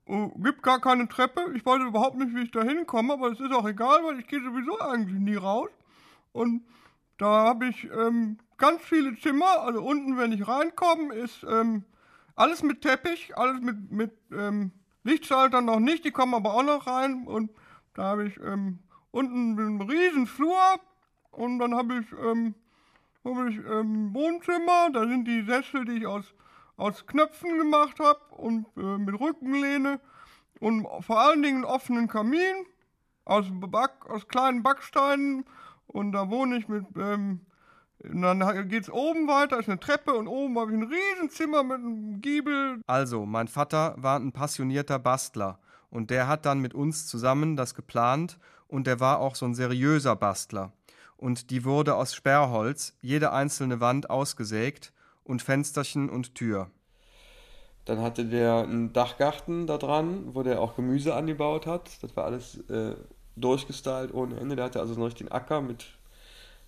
[0.06, 1.52] oh, gibt gar keine Treppe.
[1.54, 4.26] Ich weiß überhaupt nicht, wie ich da hinkomme, aber es ist auch egal, weil ich
[4.26, 5.70] gehe sowieso eigentlich nie raus.
[6.32, 6.64] Und
[7.18, 9.60] da habe ich ähm, ganz viele Zimmer.
[9.60, 11.84] Also unten, wenn ich reinkomme, ist ähm,
[12.34, 16.04] alles mit Teppich, alles mit, mit ähm, Lichtschaltern noch nicht.
[16.04, 17.26] Die kommen aber auch noch rein.
[17.26, 17.50] Und
[17.96, 18.78] da habe ich ähm,
[19.10, 20.78] unten einen riesen Flur.
[21.30, 22.54] Und dann habe ich, ähm,
[23.24, 24.90] hab ich ähm, Wohnzimmer.
[24.92, 26.34] Da sind die Sessel, die ich aus,
[26.76, 30.00] aus Knöpfen gemacht habe und äh, mit Rückenlehne.
[30.60, 32.66] Und vor allen Dingen einen offenen Kamin
[33.24, 35.44] aus, Back, aus kleinen Backsteinen.
[35.86, 37.40] Und da wohne ich mit, ähm,
[38.04, 41.78] und dann geht's oben weiter, ist eine Treppe und oben habe ich ein Riesenzimmer mit
[41.78, 42.82] einem Giebel.
[42.86, 45.58] Also, mein Vater war ein passionierter Bastler
[45.96, 49.54] und der hat dann mit uns zusammen das geplant und der war auch so ein
[49.54, 50.72] seriöser Bastler.
[51.16, 54.92] Und die wurde aus Sperrholz, jede einzelne Wand ausgesägt
[55.24, 56.70] und Fensterchen und Tür.
[57.86, 62.02] Dann hatte der einen Dachgarten da dran, wo der auch Gemüse angebaut hat.
[62.02, 62.94] Das war alles äh,
[63.36, 64.54] durchgestylt ohne Ende.
[64.54, 65.86] Der hatte also so einen richtigen Acker mit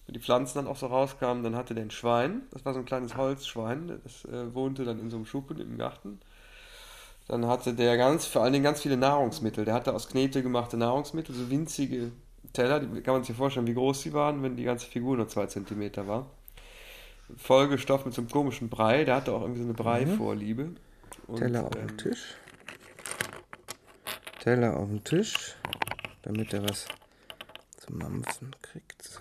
[0.06, 2.78] wo die Pflanzen dann auch so rauskamen, dann hatte der ein Schwein, das war so
[2.78, 6.18] ein kleines Holzschwein, das äh, wohnte dann in so einem Schuppen im Garten.
[7.28, 9.66] Dann hatte der ganz, vor allen Dingen ganz viele Nahrungsmittel.
[9.66, 12.10] Der hatte aus Knete gemachte Nahrungsmittel, so winzige
[12.54, 15.28] Teller, die kann man sich vorstellen, wie groß die waren, wenn die ganze Figur nur
[15.28, 16.30] zwei Zentimeter war.
[17.36, 20.70] Vollgestopft mit so einem komischen Brei, der hatte auch irgendwie so eine Breivorliebe.
[21.26, 22.34] Und, Teller auf ähm, den Tisch.
[24.40, 25.56] Teller auf den Tisch,
[26.22, 26.86] damit er was
[27.76, 29.02] zum Mampfen kriegt.
[29.02, 29.20] So.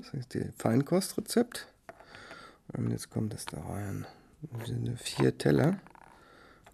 [0.00, 1.68] Das ist die Feinkostrezept.
[2.72, 4.06] Und jetzt kommt es da rein.
[4.96, 5.80] Vier Teller.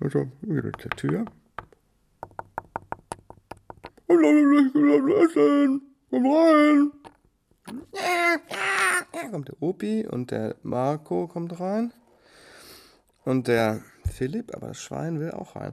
[0.01, 1.25] Also, wieder zur Tür.
[4.07, 5.83] Und dann ich gesagt, essen.
[6.11, 6.93] Komm rein.
[9.13, 11.93] Da kommt der Opi und der Marco kommt rein.
[13.25, 13.81] Und der
[14.13, 15.73] Philipp, aber das Schwein will auch rein.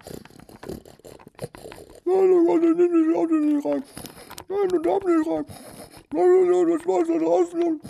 [2.05, 3.83] Nein, du kannst nicht, nicht, auch nicht rein.
[4.47, 5.45] Nein, du darfst nicht rein.
[6.13, 7.81] Nein, nein, das war's da draußen.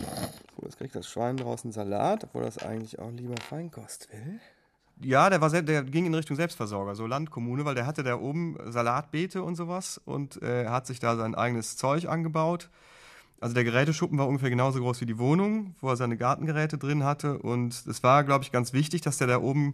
[0.62, 4.40] So, jetzt kriegt das Schwein draußen Salat, obwohl das eigentlich auch lieber Feinkost will.
[5.04, 8.20] Ja, der, war sehr, der ging in Richtung Selbstversorger, so Landkommune, weil der hatte da
[8.20, 12.70] oben Salatbeete und sowas und äh, hat sich da sein eigenes Zeug angebaut.
[13.40, 17.04] Also der Geräteschuppen war ungefähr genauso groß wie die Wohnung, wo er seine Gartengeräte drin
[17.04, 17.40] hatte.
[17.40, 19.74] Und es war, glaube ich, ganz wichtig, dass der da oben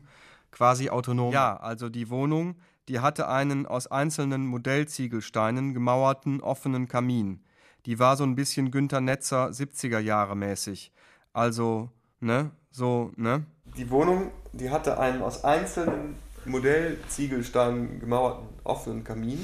[0.51, 1.33] quasi autonom.
[1.33, 2.55] Ja, also die Wohnung,
[2.87, 7.41] die hatte einen aus einzelnen Modellziegelsteinen gemauerten offenen Kamin.
[7.87, 10.91] Die war so ein bisschen Günter Netzer 70er Jahre mäßig.
[11.31, 13.45] Also, ne, so, ne?
[13.77, 19.39] Die Wohnung, die hatte einen aus einzelnen Modellziegelsteinen gemauerten offenen Kamin.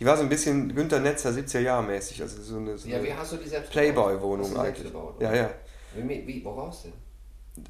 [0.00, 2.96] Die war so ein bisschen Günter Netzer 70er Jahre mäßig, also so eine, so Ja,
[2.96, 4.88] eine wie hast du die selbst Playboy-Wohnung eigentlich.
[4.88, 5.50] gebaut, Ja, ja.
[5.94, 6.92] Wie, wie, woraus denn?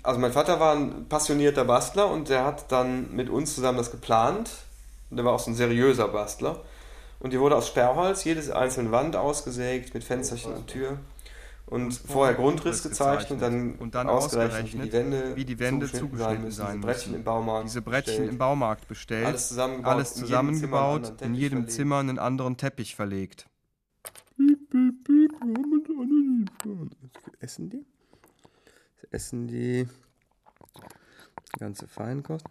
[0.03, 3.91] Also mein Vater war ein passionierter Bastler und der hat dann mit uns zusammen das
[3.91, 4.51] geplant.
[5.11, 6.63] Und der war auch so ein seriöser Bastler.
[7.21, 10.99] Und die wurde aus Sperrholz, jede einzelne Wand ausgesägt mit Fensterchen und Tür.
[11.67, 16.51] Und vorher Grundriss gezeichnet, dann, und dann ausgerechnet, wie die Wände, wie die Wände zugeschnitten
[16.51, 18.31] zugeschnitten sein müssen, diese Brettchen im Baumarkt Diese Brettchen bestellt.
[18.33, 19.27] im Baumarkt bestellt.
[19.27, 21.73] Alles zusammengebaut, Alles in jedem Zimmer einen zusammengebaut, anderen in Teppich jedem verlegt.
[21.73, 23.47] Zimmer einen anderen Teppich verlegt.
[24.37, 26.51] Piep, piep, piep, wir haben uns alle lieb.
[27.15, 27.85] Jetzt essen die?
[28.97, 29.87] Jetzt essen die
[31.55, 32.47] die ganze Feinkost.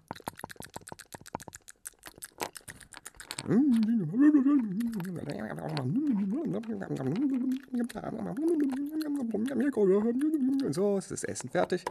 [10.72, 11.84] So, ist das Essen fertig.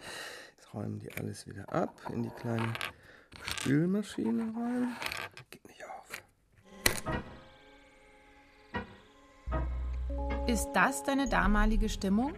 [0.57, 2.73] Jetzt räumen die alles wieder ab in die kleine
[3.43, 4.97] Spülmaschine rein.
[5.51, 6.23] Geht nicht auf.
[10.47, 12.35] Ist das deine damalige Stimmung?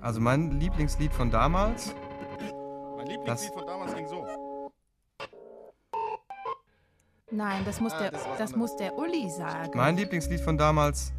[0.00, 1.94] Also mein Lieblingslied von damals.
[3.26, 4.26] Lieblingslied von damals ging so.
[7.32, 9.72] Nein, das muss, Ah, der, das das muss der Uli sagen.
[9.74, 11.12] Mein Lieblingslied von damals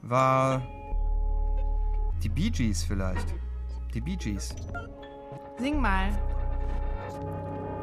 [0.00, 0.62] war
[2.22, 3.34] die Bee Gees vielleicht.
[3.92, 4.54] Die Bee Gees.
[5.58, 6.08] Sing mal.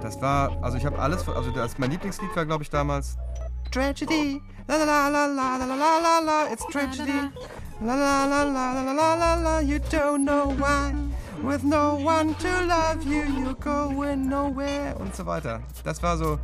[0.02, 3.18] Das war, also ich habe alles, also das, mein Lieblingslied war glaube ich damals
[3.72, 7.30] Tragedy, la la la la la la la la la, it's tragedy.
[7.82, 10.92] La la la la la la la la, you don't know why.
[11.42, 14.96] With no one to love you, you're going nowhere.
[15.00, 15.62] Und so weiter.
[15.84, 16.38] Das war so.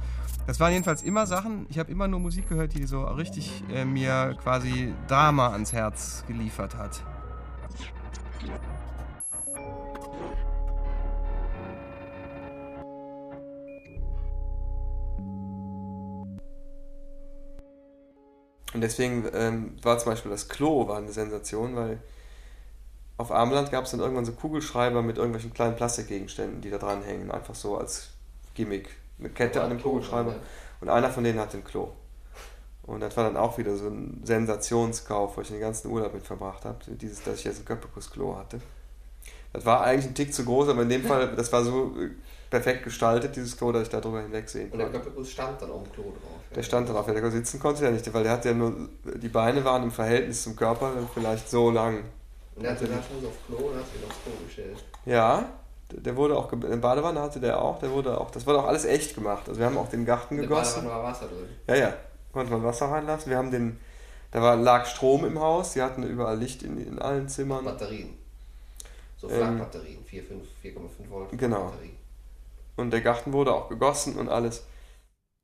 [0.48, 1.66] Das waren jedenfalls immer Sachen.
[1.70, 6.24] Ich habe immer nur Musik gehört, die so richtig äh, mir quasi Drama ans Herz
[6.28, 7.04] geliefert hat.
[18.74, 22.00] Und deswegen ähm, war zum Beispiel das Klo war eine Sensation, weil
[23.18, 27.02] auf Armland gab es dann irgendwann so Kugelschreiber mit irgendwelchen kleinen Plastikgegenständen, die da dran
[27.04, 28.10] hängen, einfach so als
[28.54, 28.90] Gimmick.
[29.20, 30.36] Eine Kette an dem Kugelschreiber.
[30.82, 31.90] Und einer von denen hatte ein Klo.
[32.84, 36.26] Und das war dann auch wieder so ein Sensationskauf, wo ich den ganzen Urlaub mit
[36.26, 38.60] verbracht habe, dieses, dass ich jetzt ein Köppekus-Klo hatte.
[39.54, 42.10] Das war eigentlich ein Tick zu groß, aber in dem Fall, das war so äh,
[42.50, 45.00] perfekt gestaltet, dieses Klo, dass ich da drüber hinwegsehen Und der konnte.
[45.00, 46.40] Köppekus stand dann auf dem Klo drauf.
[46.54, 49.30] Der stand dann auf, der sitzen konnte er nicht, weil der hatte ja nur, die
[49.30, 52.04] Beine waren im Verhältnis zum Körper vielleicht so lang.
[52.56, 54.84] Und der hat sich dann schon so auf Klo und hat sich aufs Klo gestellt.
[55.06, 55.50] Ja,
[55.92, 58.86] der wurde auch, eine Badewanne hatte der auch, der wurde auch, das wurde auch alles
[58.86, 59.48] echt gemacht.
[59.48, 60.84] Also wir haben auch den Garten In gegossen.
[60.86, 61.50] Badewanne war Wasser drin.
[61.68, 61.94] Ja, ja,
[62.34, 63.30] konnte man Wasser reinlassen.
[63.30, 63.80] Wir haben den,
[64.32, 67.66] da war, lag Strom im Haus, die hatten überall Licht in, in allen Zimmern.
[67.66, 68.18] Batterien.
[69.18, 71.66] So Ähm, Flakbatterien, 4, 5, 4,5 Volt Genau.
[71.66, 71.94] Batterie.
[72.78, 74.66] Und der Garten wurde auch gegossen und alles.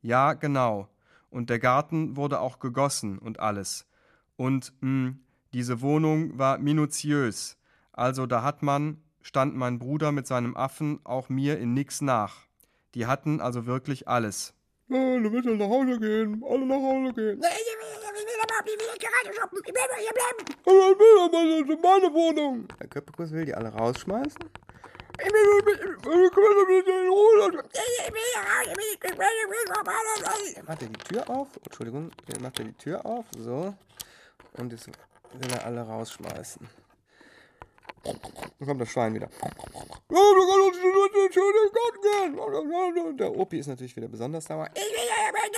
[0.02, 0.88] Ja, genau.
[1.30, 3.86] Und der Garten wurde auch gegossen und alles.
[4.36, 5.14] Und mh,
[5.54, 7.58] diese Wohnung war minutiös.
[7.92, 12.48] Also da hat man, stand mein Bruder mit seinem Affen auch mir in nix nach.
[12.96, 14.54] Die hatten also wirklich alles.
[14.88, 16.44] Ja, du willst ja nach Hause gehen.
[16.44, 17.40] Alle nach Hause gehen.
[17.40, 19.60] Nee, ich will, ich will will gerade shoppen.
[19.66, 20.42] Ich will hier bleiben.
[20.66, 22.68] Aber ich will aber, das ist meine Wohnung.
[22.80, 24.44] Der Köppekus will die alle rausschmeißen.
[25.24, 26.80] Ich will, ich will, ich will, ich will.
[26.80, 28.68] Ich will hier raus.
[28.68, 31.48] Ich will, ich will, ich will auf alle Macht er die Tür auf?
[31.64, 32.12] Entschuldigung,
[32.42, 33.74] macht er die Tür auf, so.
[34.54, 34.90] Und jetzt
[35.34, 36.70] will er alle rausschmeißen.
[38.04, 39.30] Dann kommt das Schwein wieder.
[43.18, 44.68] Der Opi ist natürlich wieder besonders sauer.
[44.74, 45.52] Ich will ja immer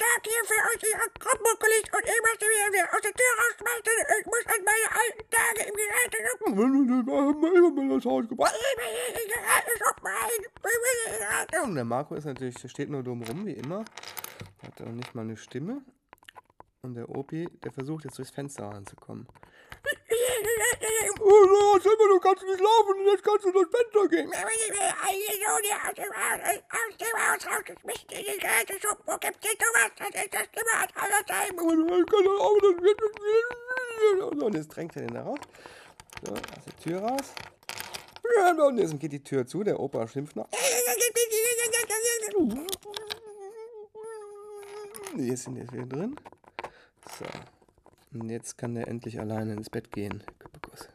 [0.00, 3.96] Tag hier für euch hier grobmuckelig und ich möchte mich wieder aus der Tür rausschmeißen.
[4.18, 6.40] Ich muss an meine alten Tage im Geräteshop.
[11.64, 13.84] Und der Marco ist natürlich, der steht nur dumm rum, wie immer.
[14.62, 15.82] Hat auch nicht mal eine Stimme.
[16.82, 19.28] Und der Opi, der versucht jetzt durchs Fenster ranzukommen.
[21.20, 24.32] Oh, hast immer, du kannst nicht laufen und jetzt kannst du durchs Fenster gehen.
[34.42, 35.38] Und jetzt drängt er den da raus.
[36.24, 37.34] So, aus der Tür raus.
[38.66, 40.48] Und jetzt geht die Tür zu, der Opa schimpft noch.
[45.16, 46.16] Jetzt sind wir wieder drin.
[47.18, 47.26] So.
[48.12, 50.22] Und jetzt kann der endlich alleine ins Bett gehen.
[50.38, 50.88] Köppekus.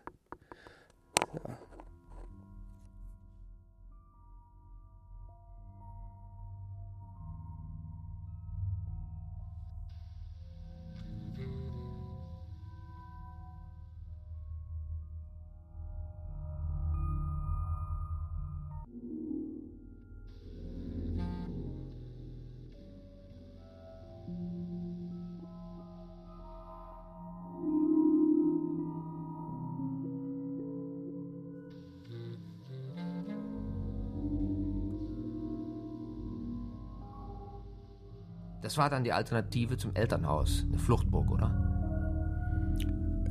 [38.76, 41.50] Das war dann die Alternative zum Elternhaus, eine Fluchtburg, oder?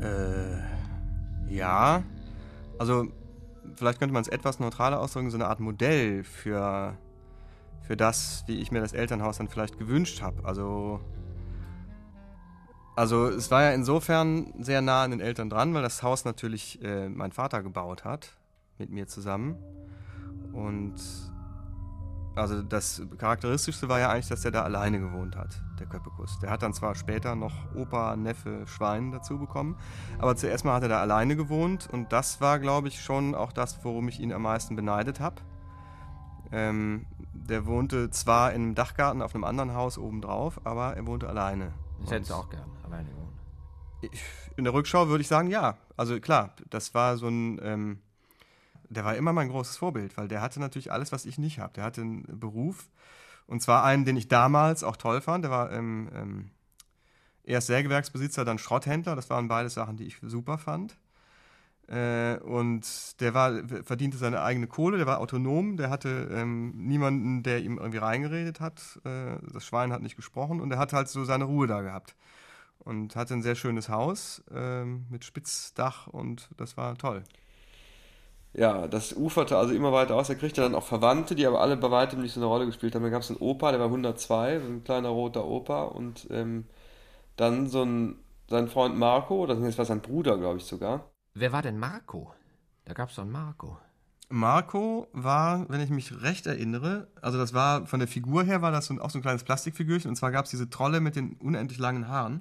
[0.01, 2.03] Äh, ja.
[2.79, 3.09] Also,
[3.75, 6.97] vielleicht könnte man es etwas neutraler ausdrücken, so eine Art Modell für,
[7.83, 10.43] für das, wie ich mir das Elternhaus dann vielleicht gewünscht habe.
[10.47, 10.99] Also,
[12.97, 16.83] also, es war ja insofern sehr nah an den Eltern dran, weil das Haus natürlich
[16.83, 18.35] äh, mein Vater gebaut hat,
[18.79, 19.59] mit mir zusammen.
[20.55, 20.95] Und
[22.37, 26.39] also das Charakteristischste war ja eigentlich, dass er da alleine gewohnt hat, der Köppekus.
[26.41, 29.77] Der hat dann zwar später noch Opa, Neffe, Schwein dazu bekommen,
[30.19, 33.53] aber zuerst mal hat er da alleine gewohnt und das war, glaube ich, schon auch
[33.53, 35.37] das, worum ich ihn am meisten beneidet habe.
[36.53, 41.29] Ähm, der wohnte zwar in einem Dachgarten auf einem anderen Haus obendrauf, aber er wohnte
[41.29, 41.73] alleine.
[42.01, 43.33] Das hättest du auch gern, alleine wohnen.
[44.03, 44.23] Ich-
[44.57, 45.77] In der Rückschau würde ich sagen, ja.
[45.97, 47.99] Also klar, das war so ein, ähm,
[48.95, 51.75] der war immer mein großes Vorbild, weil der hatte natürlich alles, was ich nicht habe.
[51.75, 52.89] Der hatte einen Beruf
[53.47, 55.45] und zwar einen, den ich damals auch toll fand.
[55.45, 56.51] Der war ähm, ähm,
[57.45, 59.17] erst Sägewerksbesitzer, dann Schrotthändler.
[59.17, 60.97] Das waren beide Sachen, die ich super fand.
[61.89, 63.53] Äh, und der war,
[63.85, 68.61] verdiente seine eigene Kohle, der war autonom, der hatte ähm, niemanden, der ihm irgendwie reingeredet
[68.61, 69.01] hat.
[69.05, 72.17] Äh, das Schwein hat nicht gesprochen und er hat halt so seine Ruhe da gehabt.
[72.79, 77.25] und hatte ein sehr schönes Haus ähm, mit Spitzdach und das war toll.
[78.57, 80.29] Ja, das uferte also immer weiter aus.
[80.29, 82.95] Er kriegte dann auch Verwandte, die aber alle bei weitem nicht so eine Rolle gespielt
[82.95, 83.03] haben.
[83.03, 85.83] Da gab es einen Opa, der war 102, so ein kleiner roter Opa.
[85.83, 86.67] Und ähm,
[87.37, 88.17] dann so ein,
[88.49, 91.11] sein Freund Marco, oder das war sein Bruder, glaube ich sogar.
[91.35, 92.33] Wer war denn Marco?
[92.85, 93.77] Da gab es doch einen Marco.
[94.29, 98.73] Marco war, wenn ich mich recht erinnere, also das war von der Figur her war
[98.73, 101.35] das so, auch so ein kleines Plastikfigürchen und zwar gab es diese Trolle mit den
[101.35, 102.41] unendlich langen Haaren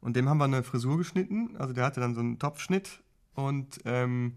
[0.00, 3.02] und dem haben wir eine Frisur geschnitten, also der hatte dann so einen Topfschnitt
[3.34, 4.36] und ähm,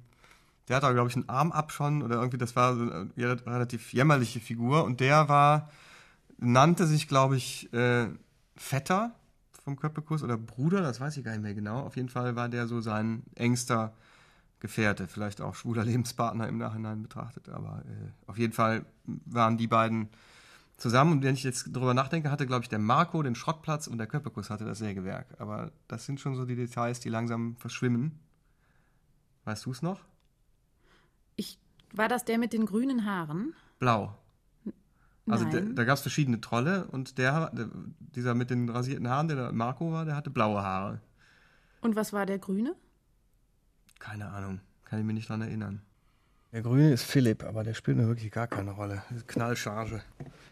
[0.72, 3.91] der hatte, glaube ich, einen Arm ab schon oder irgendwie, das war so eine relativ
[3.91, 5.69] jämmerliche Figur und der war,
[6.38, 8.07] nannte sich, glaube ich, äh,
[8.55, 9.11] Vetter
[9.63, 11.82] vom Köppekus oder Bruder, das weiß ich gar nicht mehr genau.
[11.82, 13.93] Auf jeden Fall war der so sein engster
[14.61, 18.86] Gefährte, vielleicht auch schwuler Lebenspartner im Nachhinein betrachtet, aber äh, auf jeden Fall
[19.26, 20.07] waren die beiden
[20.78, 21.11] zusammen.
[21.11, 24.07] Und wenn ich jetzt drüber nachdenke, hatte, glaube ich, der Marco den Schrottplatz und der
[24.07, 25.28] Köppekus hatte das Sägewerk.
[25.38, 28.19] Aber das sind schon so die Details, die langsam verschwimmen.
[29.43, 29.99] Weißt du es noch?
[31.93, 33.53] War das der mit den grünen Haaren?
[33.79, 34.15] Blau.
[35.27, 35.51] Also Nein.
[35.51, 37.69] der, da gab es verschiedene Trolle und der, der,
[37.99, 40.99] dieser mit den rasierten Haaren, der da Marco war, der hatte blaue Haare.
[41.81, 42.75] Und was war der grüne?
[43.99, 45.81] Keine Ahnung, kann ich mich nicht dran erinnern.
[46.51, 49.03] Der Grüne ist Philipp, aber der spielt mir wirklich gar keine Rolle.
[49.27, 50.01] Knallcharge.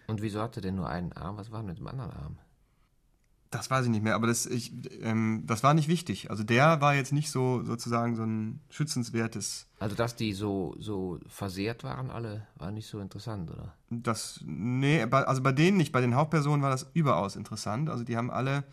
[0.07, 1.37] Und wieso hatte der nur einen Arm?
[1.37, 2.37] Was war denn mit dem anderen Arm?
[3.51, 4.71] Das weiß ich nicht mehr, aber das, ich,
[5.01, 6.29] ähm, das war nicht wichtig.
[6.29, 9.65] Also der war jetzt nicht so sozusagen so ein schützenswertes.
[9.79, 13.73] Also dass die so, so versehrt waren alle, war nicht so interessant, oder?
[13.89, 15.91] Das, nee, also bei denen nicht.
[15.91, 17.89] Bei den Hauptpersonen war das überaus interessant.
[17.89, 18.65] Also die haben alle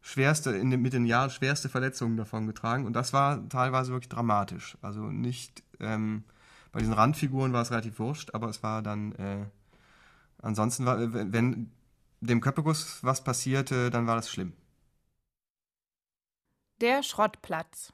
[0.00, 4.08] schwerste, in den, mit den Jahren schwerste Verletzungen davon getragen und das war teilweise wirklich
[4.08, 4.78] dramatisch.
[4.80, 6.24] Also nicht, ähm,
[6.72, 9.46] bei diesen Randfiguren war es relativ wurscht, aber es war dann, äh,
[10.40, 11.70] ansonsten war, wenn
[12.20, 14.52] dem Köppegus was passierte, dann war das schlimm.
[16.80, 17.92] Der Schrottplatz.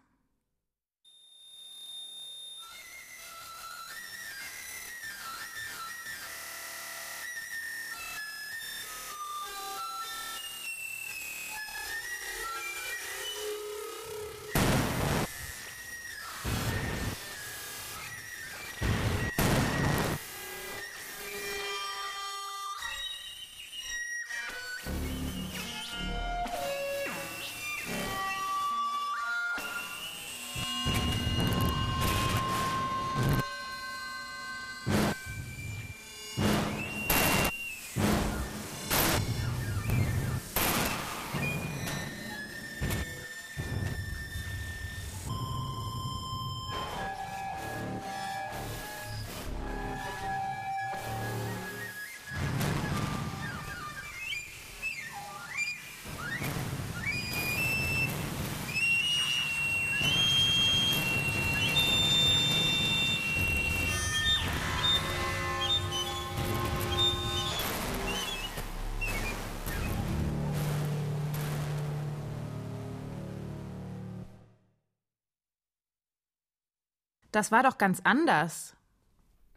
[77.36, 78.72] Das war doch ganz anders.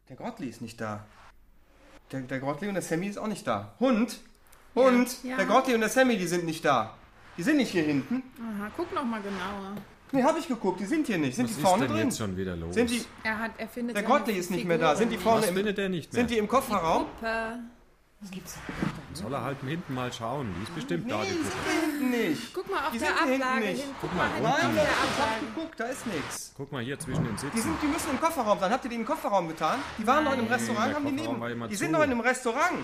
[0.10, 1.06] Der Grottli ist nicht da.
[2.12, 3.74] Der, der Grottli und der Sammy ist auch nicht da.
[3.80, 4.20] Hund?
[4.76, 5.24] Hund?
[5.24, 5.38] Ja, ja.
[5.38, 6.94] Der Grottli und der Sammy, die sind nicht da.
[7.38, 8.22] Die sind nicht hier hinten.
[8.38, 9.76] Aha, guck noch mal genauer.
[10.12, 11.38] Nee, hab ich geguckt, die sind hier nicht.
[11.38, 12.08] Sind Was die ist vorne denn drin?
[12.10, 12.74] jetzt schon wieder los?
[12.76, 14.98] Sind die, Er hat, er findet der seine Grottli ist nicht mehr da.
[14.98, 16.20] Sind die vorne Was im, findet er nicht mehr?
[16.20, 17.06] sind die im Kofferraum?
[17.06, 17.60] Puppe.
[19.14, 20.54] Soll er halt hinten mal schauen.
[20.58, 21.50] Die ist bestimmt da, die Nee, die Puppe.
[21.50, 22.54] sind hier hinten nicht.
[22.54, 23.82] Guck mal auf Die der sind hier hinten Ablage nicht.
[23.84, 23.96] hin.
[24.02, 24.66] Guck mal, hinten Nein, unten.
[24.68, 26.49] auf da, der ich hab geguckt, da ist nichts.
[26.60, 27.62] Guck mal hier zwischen den Die, Sitzen.
[27.62, 28.70] sind, die müssen im Kofferraum sein.
[28.70, 29.80] Habt ihr die im Kofferraum getan?
[29.98, 31.42] Die waren noch in einem Restaurant, haben die neben.
[31.42, 31.80] immer Die zu.
[31.80, 32.80] sind noch in einem Restaurant.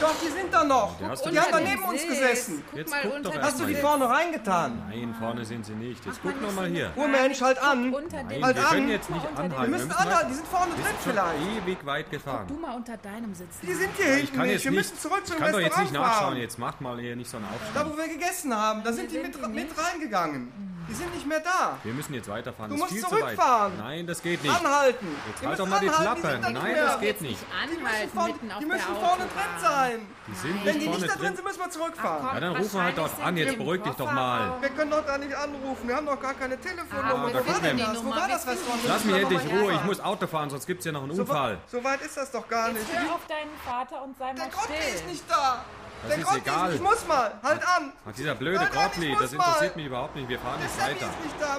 [0.00, 0.98] Doch, die sind da noch.
[0.98, 2.10] Du Die haben da neben uns Sitz.
[2.10, 2.64] gesessen.
[2.68, 4.82] Guck Jetzt mal guck unter doch Hast du die vorne reingetan?
[4.88, 6.04] Nein, vorne sind sie nicht.
[6.04, 6.88] Jetzt Ach, guck noch mal hier.
[6.88, 7.90] nicht- Urmensch, halt an.
[7.92, 8.70] Nein, Halt wir an.
[8.74, 9.64] können jetzt nicht anhalten.
[9.64, 11.64] Die müssen alle, die sind vorne wir drin vielleicht.
[11.64, 12.46] ewig weit gefahren.
[12.48, 13.60] Du mal unter deinem sitzen.
[13.64, 14.52] Die sind hier hinten Ich kann nicht.
[14.54, 16.36] jetzt Wir nicht, müssen zurück zum ich kann doch jetzt Restaurant nicht nachschauen.
[16.38, 17.92] Jetzt macht mal hier nicht so einen Da, Aufstand.
[17.92, 20.52] wo wir gegessen haben, da sind die sind mit, die reingegangen.
[20.88, 21.76] Die sind nicht mehr da.
[21.82, 22.70] Wir müssen jetzt weiterfahren.
[22.70, 23.72] Du das ist musst viel zu zurückfahren.
[23.78, 24.54] Nein, das geht nicht.
[24.54, 25.06] Anhalten.
[25.28, 26.38] Jetzt Die halt doch müssen mal die Klappe.
[26.42, 26.84] Nein, mehr.
[26.86, 27.38] das geht nicht.
[27.40, 29.28] Die müssen Anhalten vorne, mitten auf die der müssen vorne Autobahn.
[29.28, 30.06] drin sein.
[30.28, 32.26] Die sind Wenn nicht die vorne nicht da drin sind, müssen wir zurückfahren.
[32.34, 33.36] Ja, dann rufen wir halt dort an.
[33.36, 34.56] Jetzt beruhig dich doch mal.
[34.60, 35.88] Wir können doch da nicht anrufen.
[35.88, 37.14] Wir haben doch gar keine Telefonnummer.
[37.14, 38.04] Ah, Wo da war denn wir- das?
[38.04, 38.80] Wo war das Restaurant?
[38.86, 39.72] Lass mich Müssen endlich Ruhe.
[39.74, 41.58] Ich muss Auto fahren, sonst gibt es hier noch einen Unfall.
[41.70, 42.84] so weit ist das doch gar nicht.
[42.92, 45.10] Hör auf deinen Vater und sei Der mal Grottli ist still.
[45.10, 45.64] nicht da.
[46.02, 46.68] Das Der ist Grottli egal.
[46.70, 47.32] Ist, ich muss mal.
[47.42, 47.92] Halt an.
[48.08, 49.76] Ach, dieser blöde muss das interessiert mal.
[49.76, 50.28] mich überhaupt nicht.
[50.28, 51.06] Wir fahren Der jetzt Sammy weiter.
[51.06, 51.58] ist nicht da.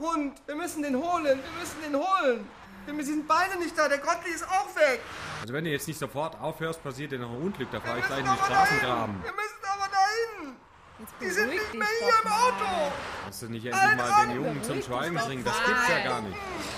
[0.00, 1.24] Hund, wir müssen den holen.
[1.24, 2.48] Wir müssen den holen.
[2.86, 3.88] Wir sind beide nicht da.
[3.88, 5.00] Der Grottli ist auch weg.
[5.42, 7.70] Also wenn du jetzt nicht sofort aufhörst, passiert dir noch ein Unglück.
[7.70, 8.44] Da fahre ich gleich in die dahin.
[8.44, 9.22] Straßengraben.
[9.22, 9.49] Wir müssen.
[11.20, 12.92] Die sind nicht mehr hier im Auto!
[13.24, 15.44] Kannst du nicht endlich mal den Jungen zum Schweigen bringen?
[15.44, 16.36] Das gibt's ja gar nicht.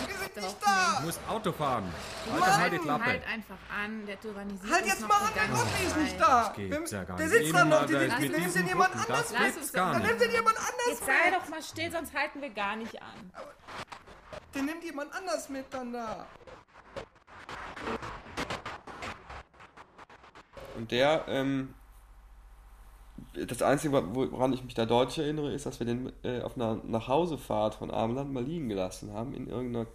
[0.09, 0.99] Die sind nicht da!
[1.01, 1.93] Du musst Auto fahren.
[2.31, 3.05] Mann, Halt doch mal die Klappe.
[3.05, 6.53] Halt einfach an, der tyrannisiert Halt jetzt mal die an, der Rotli ist nicht da!
[6.57, 7.39] Gibt's ja gar Der nicht.
[7.39, 9.97] sitzt da Eben noch, die da nimmst mit nimmst diesen den jemand anders Das Dann
[9.99, 10.07] nicht.
[10.09, 13.33] nimmt den jemand anders Jetzt sei doch mal still, sonst halten wir gar nicht an.
[14.55, 16.27] Den nimmt jemand anders mit dann da.
[20.77, 21.75] Und der, ähm,
[23.35, 26.81] das Einzige, woran ich mich da deutlich erinnere, ist, dass wir den äh, auf einer
[26.85, 29.87] Nachhausefahrt von Ameland mal liegen gelassen haben, in irgendeiner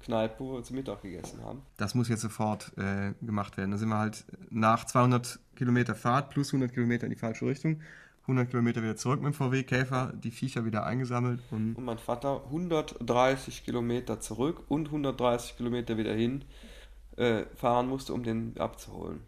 [0.00, 1.62] Kneipe, wo wir zu Mittag gegessen haben.
[1.76, 3.70] Das muss jetzt sofort äh, gemacht werden.
[3.70, 7.80] Da sind wir halt nach 200 Kilometer Fahrt plus 100 Kilometer in die falsche Richtung.
[8.22, 12.42] 100 Kilometer wieder zurück mit dem VW-Käfer, die Viecher wieder eingesammelt und Und mein Vater
[12.46, 16.44] 130 Kilometer zurück und 130 Kilometer wieder hin
[17.16, 19.20] äh, fahren musste, um den abzuholen.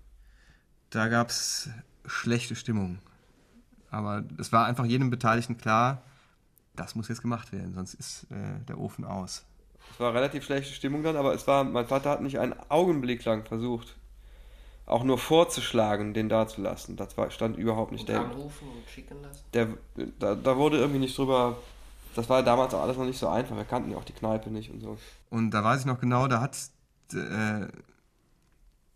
[0.91, 1.69] da gab es
[2.07, 2.99] schlechte Stimmung.
[3.91, 6.03] Aber es war einfach jedem Beteiligten klar,
[6.75, 9.45] das muss jetzt gemacht werden, sonst ist äh, der Ofen aus.
[9.93, 13.25] Es war relativ schlechte Stimmung dann, aber es war, mein Vater hat nicht einen Augenblick
[13.25, 13.97] lang versucht,
[14.85, 16.97] auch nur vorzuschlagen, den da zu lassen.
[16.97, 18.03] Das war, stand überhaupt nicht.
[18.03, 19.43] Und Der, anrufen und schicken lassen?
[19.55, 19.69] der,
[20.19, 21.57] da, da wurde irgendwie nicht drüber.
[22.15, 23.57] Das war damals auch alles noch nicht so einfach.
[23.57, 24.99] Wir kannten ja auch die Kneipe nicht und so.
[25.31, 26.57] Und da weiß ich noch genau, da hat
[27.13, 27.67] äh,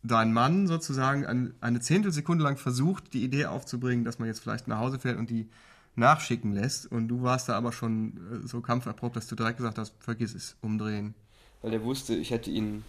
[0.02, 4.68] dein Mann sozusagen ein, eine Zehntelsekunde lang versucht, die Idee aufzubringen, dass man jetzt vielleicht
[4.68, 5.48] nach Hause fährt und die
[5.96, 6.90] nachschicken lässt.
[6.90, 10.34] Und du warst da aber schon äh, so kampferprobt, dass du direkt gesagt hast, vergiss
[10.34, 11.14] es, umdrehen.
[11.62, 12.84] Weil der wusste, ich hätte ihn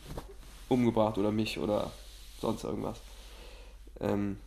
[0.70, 1.92] umgebracht oder mich oder
[2.40, 3.02] sonst irgendwas.
[4.00, 4.38] Ähm,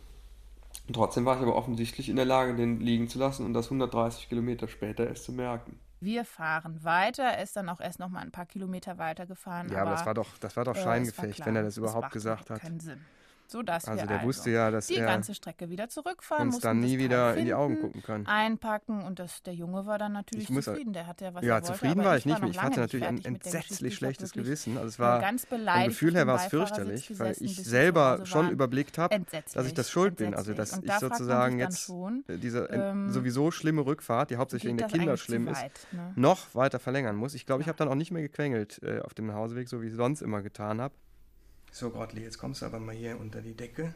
[0.91, 4.27] trotzdem war ich aber offensichtlich in der Lage, den liegen zu lassen und das 130
[4.29, 5.79] Kilometer später erst zu merken.
[6.05, 7.23] Wir fahren weiter.
[7.23, 9.69] Er ist dann auch erst noch mal ein paar Kilometer weiter gefahren.
[9.69, 12.03] Ja, aber das war doch, das war doch äh, Scheingefecht, klar, wenn er das überhaupt
[12.03, 12.61] macht gesagt hat.
[12.61, 13.01] Keinen Sinn.
[13.47, 16.47] So dass Also wir der also wusste ja, dass die er ganze Strecke wieder zurückfahren
[16.47, 18.25] uns mussten, dann nie wieder in die Augen finden, gucken kann.
[18.25, 20.93] Einpacken und das, der Junge war dann natürlich Ich muss- zufrieden.
[20.93, 22.41] Der hatte ja was ja, wollte, zufrieden war ich nicht.
[22.41, 24.77] noch Ich hatte natürlich ein entsetzlich schlechtes Gewissen.
[24.77, 28.49] Also es war war ganz vom Gefühl her war es fürchterlich, weil ich selber schon
[28.49, 29.19] überlegt habe,
[29.53, 30.33] dass ich das schuld bin.
[30.33, 34.77] Also dass ich da sozusagen jetzt schon, diese ähm, sowieso schlimme Rückfahrt, die hauptsächlich wegen
[34.77, 36.13] der Kinder schlimm ist, weit, ne?
[36.15, 37.33] noch weiter verlängern muss.
[37.33, 39.87] Ich glaube, ich habe dann auch nicht mehr gequengelt äh, auf dem Hauseweg, so wie
[39.87, 40.93] ich sonst immer getan habe.
[41.77, 43.93] So, Grottli, jetzt kommst du aber mal hier unter die Decke.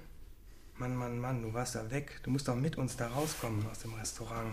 [0.76, 2.20] Mann, Mann, Mann, du warst da weg.
[2.24, 4.52] Du musst doch mit uns da rauskommen aus dem Restaurant.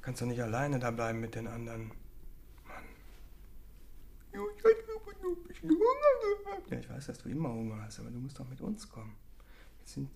[0.00, 1.92] Kannst doch nicht alleine da bleiben mit den anderen.
[2.66, 2.82] Mann.
[4.32, 6.70] Ich hatte aber nur ein bisschen Hunger gehabt.
[6.72, 9.14] Ja, ich weiß, dass du immer Hunger hast, aber du musst doch mit uns kommen.
[9.78, 10.10] Jetzt sind,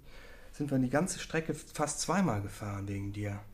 [0.51, 3.45] sind wir die ganze Strecke fast zweimal gefahren wegen dir.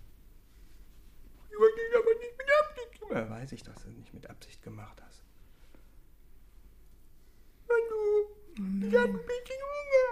[1.50, 3.14] Ich wollte das aber nicht mit Absicht gemacht.
[3.14, 5.01] Ja, weiß ich, dass du es nicht mit Absicht gemacht
[8.58, 10.10] Hallo, ich habe ein bisschen Hunger.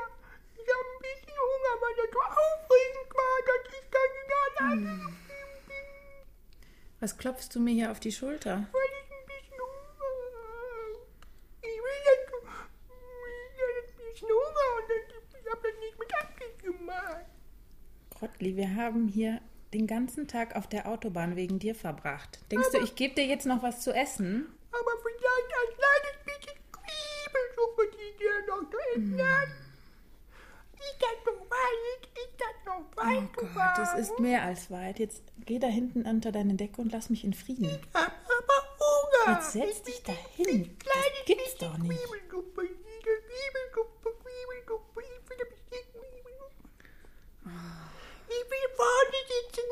[0.55, 3.95] Ich habe ein bisschen Hunger, weil das so aufregend war, dass ich nicht
[4.59, 5.16] alleine Hm.
[7.01, 8.66] Was klopfst du mir hier auf die Schulter?
[8.72, 10.14] Weil ich ein bisschen Hunger.
[11.61, 12.18] Ich will das,
[12.88, 14.88] ich will ein bisschen Hunger und
[15.38, 17.26] ich habe das nicht mit Absicht gemacht.
[18.11, 19.41] Grottli, wir haben hier
[19.74, 22.41] den ganzen Tag auf der Autobahn wegen dir verbracht.
[22.51, 24.47] Denkst du, ich gebe dir jetzt noch was zu essen?
[24.72, 26.59] Aber vielleicht ein kleines bisschen
[27.31, 28.62] Zwiebelsuppe, die dir noch
[28.95, 29.49] essen hat.
[30.81, 32.09] Ist das noch weit?
[32.14, 33.74] Ist das noch Oh weit Gott, gefahren?
[33.76, 34.99] das ist mehr als weit.
[34.99, 37.68] Jetzt geh da hinten unter deine Decke und lass mich in Frieden.
[37.95, 39.35] hab aber Hunger.
[39.39, 40.76] Jetzt setz dich da hin.
[40.85, 42.01] Das gibt's doch nicht.
[42.01, 46.55] Zwiebelsuppe, diese Zwiebelsuppe, Zwiebelsuppe, ich will ein bisschen Zwiebelsuppe.
[48.28, 49.66] Ich will vorne sitzen.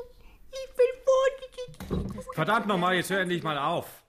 [0.51, 2.33] Ich will vorne sitzen.
[2.35, 4.03] Verdammt nochmal, jetzt hör endlich mal auf.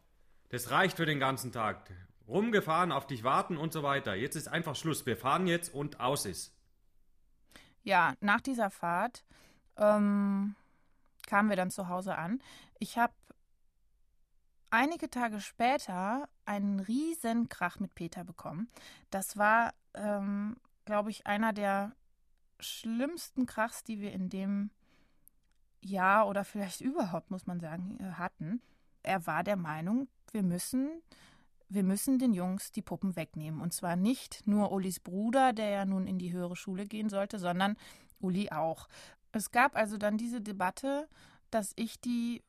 [0.49, 1.89] Das reicht für den ganzen Tag.
[2.29, 4.15] Rumgefahren, auf dich warten und so weiter.
[4.15, 5.05] Jetzt ist einfach Schluss.
[5.05, 6.53] Wir fahren jetzt und aus ist.
[7.83, 9.25] Ja, nach dieser Fahrt
[9.77, 10.55] ähm,
[11.27, 12.41] kamen wir dann zu Hause an.
[12.77, 13.13] Ich habe
[14.69, 18.69] einige Tage später einen riesen Krach mit Peter bekommen.
[19.09, 21.93] Das war, ähm, glaube ich, einer der
[22.59, 24.69] schlimmsten Krachs, die wir in dem
[25.81, 28.61] Jahr oder vielleicht überhaupt, muss man sagen, äh, hatten.
[29.01, 31.01] Er war der Meinung, wir müssen,
[31.69, 33.61] wir müssen den Jungs die Puppen wegnehmen.
[33.61, 37.39] Und zwar nicht nur Ulis Bruder, der ja nun in die höhere Schule gehen sollte,
[37.39, 37.77] sondern
[38.19, 38.87] Uli auch.
[39.31, 41.07] Es gab also dann diese Debatte,
[41.51, 42.43] dass ich die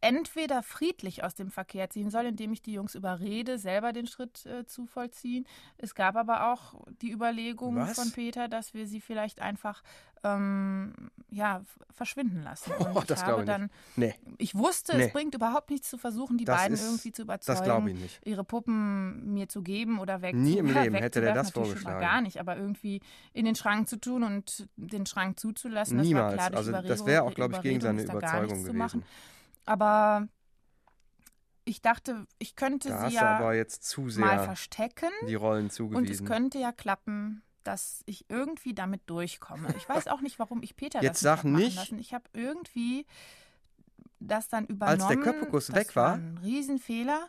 [0.00, 4.44] entweder friedlich aus dem Verkehr ziehen soll, indem ich die Jungs überrede, selber den Schritt
[4.46, 5.46] äh, zu vollziehen.
[5.78, 7.94] Es gab aber auch die Überlegung Was?
[7.98, 9.82] von Peter, dass wir sie vielleicht einfach
[10.24, 10.92] ähm,
[11.30, 12.72] ja, verschwinden lassen.
[12.78, 13.70] Und Oh, ich das glaube ich dann.
[13.96, 14.14] Nee.
[14.38, 15.04] ich wusste, Nee.
[15.04, 19.32] es bringt überhaupt nichts zu versuchen, die Das beiden ist- irgendwie zu überzeugen, ihre Puppen
[19.34, 22.00] mir zu geben oder weg Nie im Leben hätte der das vorgeschlagen.
[22.00, 23.00] gar nicht, aber irgendwie
[23.34, 26.34] in den Schrank zu tun und den Schrank zuzulassen, das war Niemals.
[26.34, 28.78] klar durch Also das wäre auch, glaube ich, gegen seine Überzeugung nichts zu gewesen.
[28.78, 29.04] machen.
[29.66, 30.28] Aber
[31.64, 36.26] ich dachte, ich könnte Da sie ja mal verstecken die Rollen und es zugewiesen.
[36.26, 39.74] könnte ja klappen, dass ich irgendwie damit durchkomme.
[39.76, 41.98] Ich weiß auch nicht, warum ich Peter Jetzt das sag nicht machen nicht- lassen.
[41.98, 43.04] Ich habe irgendwie
[44.20, 45.08] das dann Als übernommen.
[45.24, 46.14] der Köppekus das weg war?
[46.14, 47.28] ein Riesenfehler.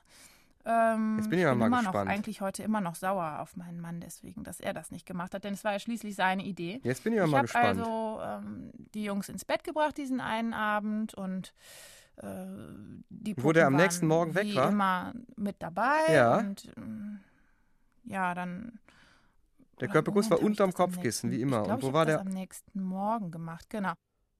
[0.65, 2.05] Ähm, Jetzt bin ich aber mal immer gespannt.
[2.07, 5.33] noch eigentlich heute immer noch sauer auf meinen Mann deswegen, dass er das nicht gemacht
[5.33, 6.81] hat, denn es war ja schließlich seine Idee.
[6.83, 7.79] Jetzt bin ich aber ich mal habe gespannt.
[7.79, 11.53] also ähm, die Jungs ins Bett gebracht diesen einen Abend und
[12.17, 12.45] äh,
[13.09, 14.69] die Wo der Puppen am nächsten Morgen weg war?
[14.69, 16.37] immer mit dabei Ja.
[16.39, 17.19] und ähm,
[18.05, 18.79] ja, dann
[19.79, 19.89] Der
[20.29, 21.63] Moment, war unterm Kopfkissen, nächsten- wie immer.
[21.63, 22.21] Glaub, Und wo war der?
[22.21, 23.93] am nächsten Morgen gemacht, genau.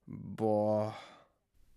[0.05, 0.95] Boah.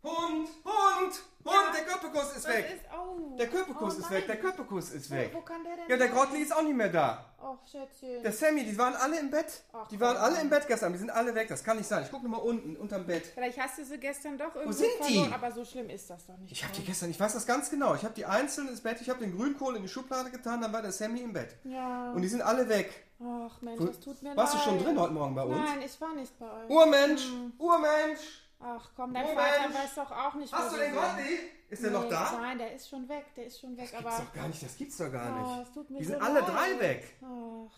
[0.03, 1.13] Hund, Hund,
[1.45, 2.81] Hund, der Köppekus ist weg.
[2.97, 5.31] oh, Der Köppekus ist weg, der Köppekus ist weg.
[5.35, 6.17] Wo kann der denn Ja, der sein?
[6.17, 7.27] Grottli ist auch nicht mehr da.
[7.43, 8.23] Ach, Schätzchen.
[8.23, 9.63] Der Sammy, die waren alle im Bett.
[9.73, 10.25] Ach, Die waren komm.
[10.25, 11.49] alle im Bett gestern, die sind alle weg.
[11.49, 12.03] Das kann nicht sein.
[12.05, 13.27] Ich gucke nochmal unten, unterm Bett.
[13.27, 15.15] Vielleicht hast du sie gestern doch irgendwo sind die?
[15.15, 16.53] verloren, aber so schlimm ist das doch nicht.
[16.53, 17.95] Ich habe die gestern, ich weiß das ganz genau.
[17.95, 20.73] Ich habe die einzeln ins Bett, ich habe den Grünkohl in die Schublade getan, dann
[20.73, 21.57] war der Sammy im Bett.
[21.65, 22.13] Ja.
[22.13, 22.91] Und die sind alle weg.
[23.23, 24.65] Ach Mensch, Wo- das tut mir Warst du leid.
[24.67, 25.59] schon drin heute Morgen bei uns?
[25.59, 26.71] Nein, ich war nicht bei euch.
[26.71, 27.53] Urmensch, Hm.
[27.59, 28.47] Urmensch.
[28.63, 29.75] Ach komm, dein Oh, Vater Mensch.
[29.75, 30.93] weiß doch auch nicht, Hast wo du den.
[30.93, 31.39] Grottli?
[31.71, 32.39] Ist der noch Nee, da?
[32.41, 34.11] Nein, der ist schon weg, der ist schon weg, Das aber...
[34.11, 35.69] gibt's doch gar nicht, das gibt's doch gar Oh, nicht.
[35.69, 36.49] es tut mir Die so sind alle leid.
[36.49, 37.15] drei weg.
[37.23, 37.73] Ach,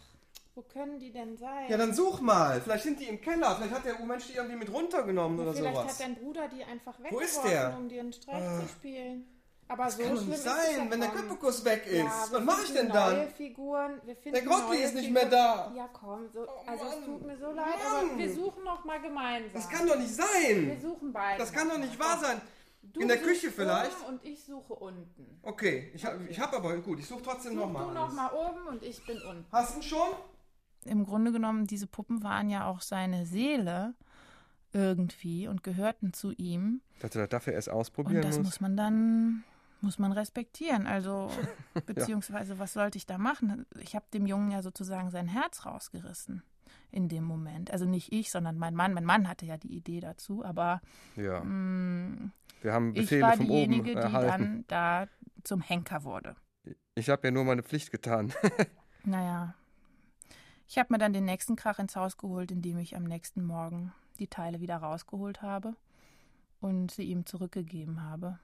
[0.55, 1.71] wo können die denn sein?
[1.71, 2.61] Ja, dann such mal.
[2.61, 3.55] Vielleicht sind die im Keller.
[3.57, 5.93] Vielleicht hat der Urmensch die irgendwie mit runtergenommen oder Vielleicht sowas.
[5.93, 8.61] hat dein Bruder die einfach weggeworfen, um dir einen Streich Ah.
[8.61, 9.27] zu spielen.
[9.73, 11.19] Aber Das so kann doch nicht sein, wenn der kaum.
[11.29, 11.99] Köppekus weg ist.
[11.99, 13.29] Ja, Was wir mach ich denn dann?
[13.31, 14.01] Figuren.
[14.05, 15.29] Wir finden Der Grottli ist nicht Figuren.
[15.29, 15.73] mehr da.
[15.75, 16.29] Ja, komm.
[16.33, 18.11] So, also es tut mir so leid, Mann.
[18.11, 19.51] aber wir suchen noch mal gemeinsam.
[19.55, 20.79] Das kann doch nicht Wir sein.
[20.83, 21.39] suchen beide.
[21.39, 22.41] Das kann doch nicht wahr sein.
[22.83, 23.93] Du In der Küche vielleicht?
[24.03, 25.39] Oben und ich suche unten.
[25.43, 26.99] Okay, ich habe ich hab aber gut.
[26.99, 27.87] Ich suche trotzdem Such nochmal.
[27.87, 29.47] du noch mal oben und ich bin unten.
[29.53, 30.09] Hast du ihn schon?
[30.85, 33.95] Im Grunde genommen, diese Puppen waren ja auch seine Seele
[34.73, 36.81] irgendwie und gehörten zu ihm.
[37.01, 38.47] Dass er das dafür erst Und ausprobieren das muss.
[38.47, 39.45] muss man dann
[39.83, 40.87] muss man respektieren.
[40.87, 41.31] Also
[41.87, 43.67] beziehungsweise was sollte ich da machen?
[43.81, 46.43] Ich habe dem Jungen ja sozusagen sein Herz rausgerissen
[46.91, 47.71] in dem Moment.
[47.71, 48.95] Also nicht ich, sondern mein Mann.
[48.95, 50.81] Mein Mann hatte ja die Idee dazu, aber
[51.17, 51.43] Ja.
[51.43, 52.31] mh,
[52.61, 54.29] Wir haben ich Befehle war von diejenige, oben die erhalten.
[54.29, 55.07] dann da
[55.45, 56.37] zum Henker wurde.
[56.95, 58.33] Ich habe ja nur meine Pflicht getan.
[59.05, 59.55] Naja,
[60.69, 63.93] ich habe mir dann den nächsten Krach ins Haus geholt, indem ich am nächsten Morgen
[64.21, 65.75] die Teile wieder rausgeholt habe
[66.61, 68.39] und sie ihm zurückgegeben habe.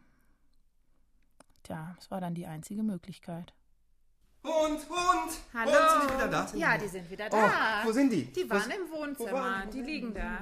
[1.63, 3.53] Tja, es war dann die einzige Möglichkeit.
[4.45, 5.33] Hund, Hund.
[5.53, 5.71] Hallo.
[5.73, 6.47] Hund, sind die wieder da?
[6.47, 7.83] Sind Ja, die- die sind wieder Oh, da.
[7.85, 8.25] wo sind die?
[8.33, 9.33] Die Wo waren s- im wo Wohnzimmer.
[9.33, 10.39] waren die liegen da.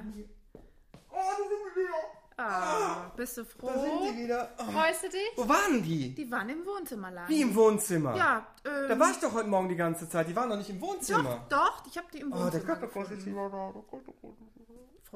[1.10, 1.94] Oh, da sind die wieder.
[2.38, 3.66] Ah, bist du froh?
[3.68, 4.50] Da sind die wieder.
[4.58, 4.70] Oh.
[4.70, 5.30] Freust du dich?
[5.36, 6.14] Wo waren die?
[6.14, 7.28] Die waren im Wohnzimmer lagen.
[7.30, 8.14] Wie im Wohnzimmer?
[8.14, 10.28] Ja, ähm, Da war ich doch heute Morgen die ganze Zeit.
[10.28, 11.46] Die waren doch nicht im Wohnzimmer.
[11.48, 13.72] Doch, doch, ich habe die im Oh, Wohnzimmer der Köppekus ist wieder da.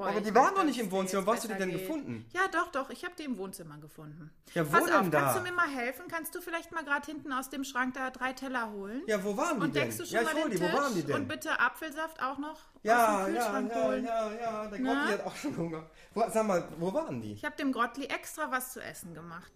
[0.01, 1.27] Freu Aber die waren doch nicht im Wohnzimmer.
[1.27, 1.81] Wo hast du die denn geht.
[1.81, 2.27] gefunden?
[2.33, 2.91] Ja, doch, doch.
[2.91, 4.31] Ich habe die im Wohnzimmer gefunden.
[4.55, 5.21] Ja, wo Pass denn auf, da?
[5.21, 6.07] kannst du mir mal helfen?
[6.09, 9.03] Kannst du vielleicht mal gerade hinten aus dem Schrank da drei Teller holen?
[9.07, 9.83] Ja, wo waren die Und denn?
[9.85, 10.61] deckst du schon Ja, mal den die.
[10.61, 10.75] Wo Tisch?
[10.75, 11.17] waren die denn?
[11.17, 14.05] Und bitte Apfelsaft auch noch Ja, aus dem ja, Kühlschrank ja, holen.
[14.05, 14.67] ja, ja.
[14.67, 14.95] Der Na?
[14.95, 15.91] Grotti hat auch schon Hunger.
[16.15, 17.33] Wo, sag mal, wo waren die?
[17.35, 19.53] Ich habe dem Grottli extra was zu essen gemacht.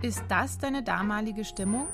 [0.00, 1.88] Ist das deine damalige Stimmung?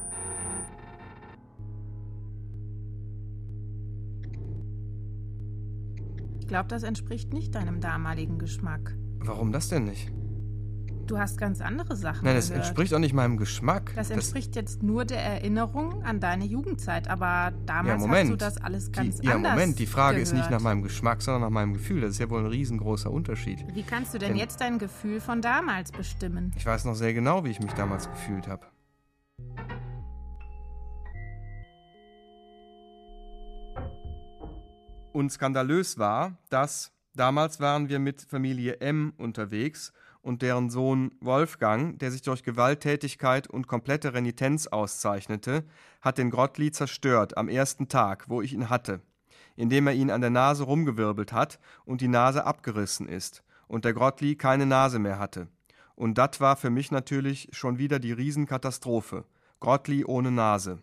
[6.39, 8.95] Ich glaube, das entspricht nicht deinem damaligen Geschmack.
[9.21, 10.13] Warum das denn nicht?
[11.07, 12.65] Du hast ganz andere Sachen Nein, das gehört.
[12.67, 13.93] entspricht auch nicht meinem Geschmack.
[13.95, 18.57] Das entspricht jetzt nur der Erinnerung an deine Jugendzeit, aber damals ja, hast du das
[18.63, 20.63] alles ganz die, ja, anders Moment, die Frage ist nicht gehört.
[20.63, 22.01] nach meinem Geschmack, sondern nach meinem Gefühl.
[22.01, 23.65] Das ist ja wohl ein riesengroßer Unterschied.
[23.75, 26.53] Wie kannst du denn Denn- jetzt dein Gefühl von damals bestimmen?
[26.57, 28.67] Ich weiß noch sehr genau, wie ich mich damals gefühlt habe.
[35.13, 39.93] Und skandalös war, dass damals waren wir mit Familie M unterwegs
[40.25, 45.65] und deren Sohn Wolfgang, der sich durch Gewalttätigkeit und komplette Renitenz auszeichnete,
[46.01, 49.03] hat den Grottli zerstört am ersten Tag, wo ich ihn hatte,
[49.55, 53.93] indem er ihn an der Nase rumgewirbelt hat und die Nase abgerissen ist und der
[53.93, 55.49] Grottli keine Nase mehr hatte.
[55.95, 59.27] Und das war für mich natürlich schon wieder die Riesenkatastrophe.
[59.61, 60.83] Grottli ohne Nase.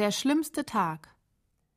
[0.00, 1.14] Der schlimmste Tag.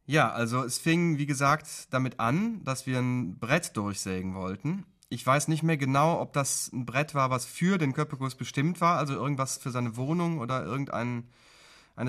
[0.05, 4.86] Ja, also es fing, wie gesagt, damit an, dass wir ein Brett durchsägen wollten.
[5.09, 8.80] Ich weiß nicht mehr genau, ob das ein Brett war, was für den Köppekus bestimmt
[8.80, 11.26] war, also irgendwas für seine Wohnung oder irgendeine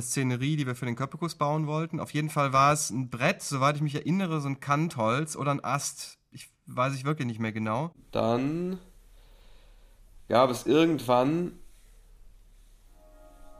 [0.01, 1.99] Szenerie, die wir für den Köppekus bauen wollten.
[1.99, 5.51] Auf jeden Fall war es ein Brett, soweit ich mich erinnere, so ein Kantholz oder
[5.51, 6.19] ein Ast.
[6.31, 7.91] Ich weiß ich wirklich nicht mehr genau.
[8.13, 8.79] Dann
[10.29, 11.59] gab es irgendwann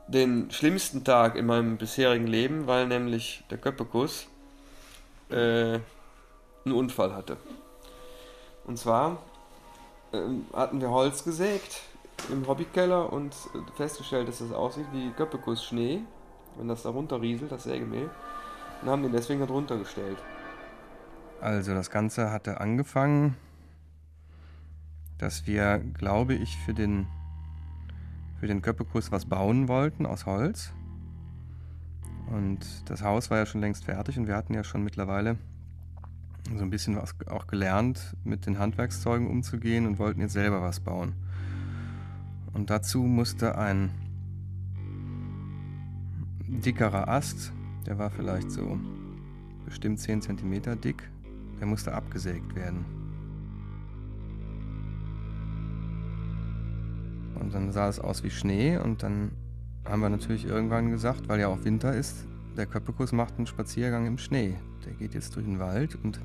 [0.07, 4.27] den schlimmsten Tag in meinem bisherigen Leben, weil nämlich der Köppekus
[5.29, 5.79] äh,
[6.65, 7.37] einen Unfall hatte.
[8.65, 9.19] Und zwar
[10.11, 10.17] äh,
[10.53, 11.81] hatten wir Holz gesägt
[12.31, 13.35] im Hobbykeller und
[13.75, 16.01] festgestellt, dass das aussieht wie Köppekus Schnee,
[16.57, 18.09] wenn das da runterrieselt, das Sägemehl,
[18.81, 20.17] und haben den deswegen da drunter gestellt.
[21.41, 23.35] Also das Ganze hatte angefangen,
[25.17, 27.07] dass wir, glaube ich, für den
[28.45, 30.71] für den Köppekus was bauen wollten aus Holz.
[32.27, 35.37] Und das Haus war ja schon längst fertig und wir hatten ja schon mittlerweile
[36.55, 40.79] so ein bisschen was auch gelernt, mit den Handwerkszeugen umzugehen und wollten jetzt selber was
[40.79, 41.13] bauen.
[42.53, 43.89] Und dazu musste ein
[46.47, 47.51] dickerer Ast,
[47.87, 48.77] der war vielleicht so
[49.65, 51.09] bestimmt 10 cm dick,
[51.59, 53.04] der musste abgesägt werden.
[57.39, 59.31] Und dann sah es aus wie Schnee und dann
[59.85, 62.25] haben wir natürlich irgendwann gesagt, weil ja auch Winter ist,
[62.57, 64.55] der Köppekus macht einen Spaziergang im Schnee.
[64.85, 66.19] Der geht jetzt durch den Wald und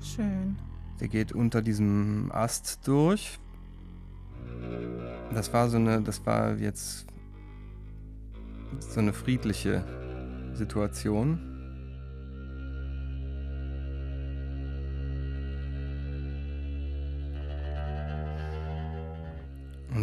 [0.00, 0.56] Schön.
[1.00, 3.38] der geht unter diesem Ast durch.
[5.32, 7.06] Das war so eine, das war jetzt
[8.78, 9.84] so eine friedliche
[10.52, 11.53] Situation.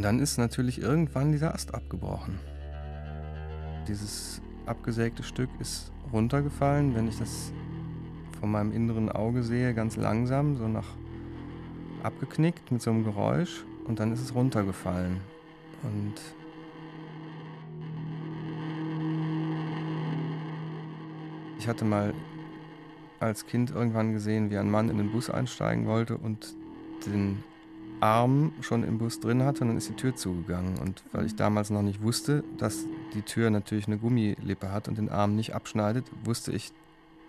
[0.01, 2.39] Und dann ist natürlich irgendwann dieser Ast abgebrochen.
[3.87, 7.53] Dieses abgesägte Stück ist runtergefallen, wenn ich das
[8.39, 10.87] von meinem inneren Auge sehe, ganz langsam, so nach
[12.01, 15.21] abgeknickt mit so einem Geräusch und dann ist es runtergefallen.
[15.83, 16.15] Und
[21.59, 22.15] ich hatte mal
[23.19, 26.55] als Kind irgendwann gesehen, wie ein Mann in den Bus einsteigen wollte und
[27.05, 27.43] den
[28.01, 30.77] Arm schon im Bus drin hatte und dann ist die Tür zugegangen.
[30.79, 34.97] Und weil ich damals noch nicht wusste, dass die Tür natürlich eine Gummilippe hat und
[34.97, 36.71] den Arm nicht abschneidet, wusste ich,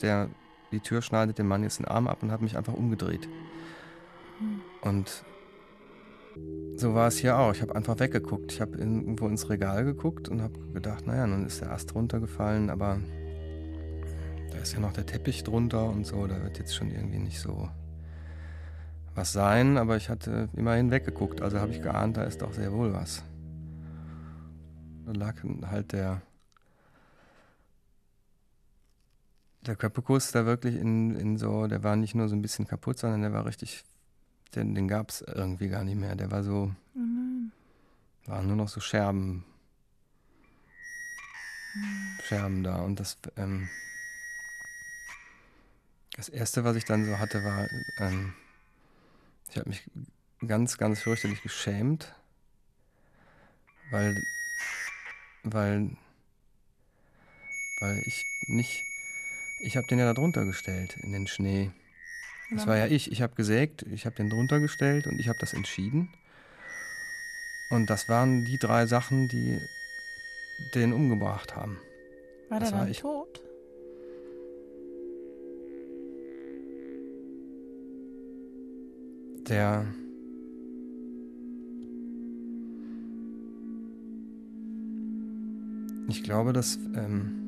[0.01, 0.29] der,
[0.73, 3.29] die Tür schneidet dem Mann jetzt den Arm ab und habe mich einfach umgedreht.
[4.81, 5.25] Und
[6.77, 7.53] so war es hier auch.
[7.53, 8.53] Ich habe einfach weggeguckt.
[8.53, 12.71] Ich habe irgendwo ins Regal geguckt und habe gedacht, naja, nun ist der Ast runtergefallen,
[12.71, 12.99] aber
[14.51, 17.39] da ist ja noch der Teppich drunter und so, da wird jetzt schon irgendwie nicht
[17.39, 17.69] so
[19.15, 22.73] was sein, aber ich hatte immerhin weggeguckt, also habe ich geahnt, da ist doch sehr
[22.73, 23.23] wohl was.
[25.05, 25.37] Da lag
[25.67, 26.23] halt der,
[29.67, 32.99] der Köppekus da wirklich in, in so, der war nicht nur so ein bisschen kaputt,
[32.99, 33.85] sondern der war richtig,
[34.55, 36.17] den, den gab es irgendwie gar nicht mehr.
[36.17, 37.53] Der war so, nein.
[38.27, 39.45] waren nur noch so Scherben,
[42.23, 43.69] Scherben da und das, ähm,
[46.17, 47.67] das erste, was ich dann so hatte, war,
[47.99, 48.35] ähm,
[49.53, 49.83] ich habe mich
[50.47, 52.15] ganz, ganz fürchterlich geschämt,
[53.91, 54.17] weil,
[55.45, 55.91] weil,
[57.81, 58.83] weil ich nicht,
[59.61, 61.71] ich habe den ja da drunter gestellt in den Schnee.
[62.51, 63.13] Das war ja ich.
[63.13, 66.13] Ich habe gesägt, ich habe den drunter gestellt und ich habe das entschieden.
[67.71, 69.59] Und das waren die drei Sachen, die
[70.75, 71.79] den umgebracht haben.
[72.49, 73.01] War Das der war dann ich.
[73.01, 73.41] tot?
[79.49, 79.87] Der
[86.09, 87.43] ich glaube, dass ähm,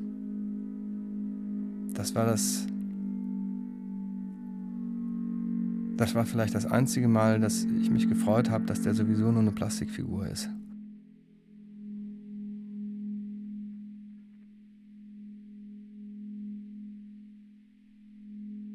[1.93, 2.67] das war das
[5.97, 9.41] das war vielleicht das einzige Mal, dass ich mich gefreut habe, dass der sowieso nur
[9.41, 10.49] eine Plastikfigur ist.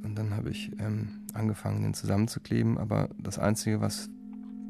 [0.02, 4.08] Und dann habe ich ähm, angefangen, den zusammenzukleben, aber das Einzige, was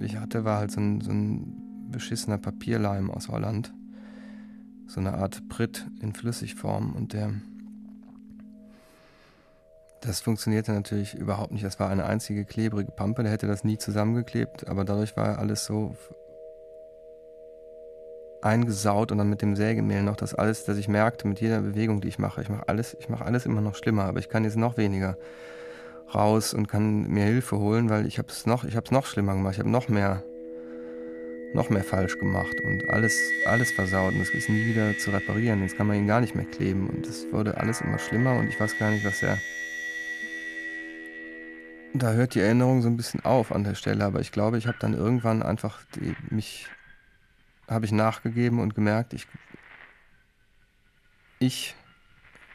[0.00, 3.72] ich hatte, war halt so ein, so ein beschissener Papierleim aus Holland.
[4.86, 7.32] So eine Art Brit in Flüssigform und der
[10.00, 11.64] das funktionierte natürlich überhaupt nicht.
[11.64, 15.66] Das war eine einzige klebrige Pampe, der hätte das nie zusammengeklebt, aber dadurch war alles
[15.66, 15.94] so
[18.42, 22.00] eingesaut und dann mit dem Sägemehl noch das alles, dass ich merkte mit jeder Bewegung,
[22.00, 24.44] die ich mache, ich mache alles, ich mache alles immer noch schlimmer, aber ich kann
[24.44, 25.18] jetzt noch weniger
[26.14, 29.34] raus und kann mir Hilfe holen, weil ich habe es noch, ich habe noch schlimmer
[29.34, 30.22] gemacht, ich habe noch mehr
[31.52, 35.62] noch mehr falsch gemacht und alles alles versaut und es ist nie wieder zu reparieren.
[35.62, 38.48] Jetzt kann man ihn gar nicht mehr kleben und es wurde alles immer schlimmer und
[38.48, 39.36] ich weiß gar nicht, was er
[41.92, 44.68] da hört die Erinnerung so ein bisschen auf an der Stelle, aber ich glaube, ich
[44.68, 46.68] habe dann irgendwann einfach die, mich
[47.68, 49.26] habe ich nachgegeben und gemerkt, ich
[51.38, 51.74] ich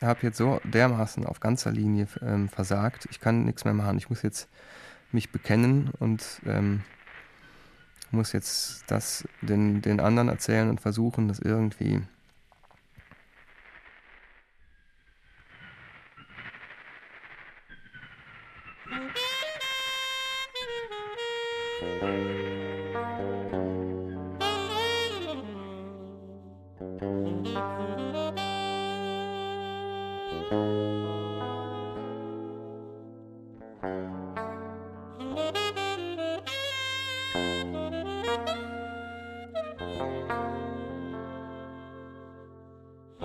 [0.01, 3.07] habe jetzt so dermaßen auf ganzer Linie ähm, versagt.
[3.11, 3.97] Ich kann nichts mehr machen.
[3.97, 4.49] Ich muss jetzt
[5.11, 6.81] mich bekennen und ähm,
[8.11, 12.01] muss jetzt das den, den anderen erzählen und versuchen, das irgendwie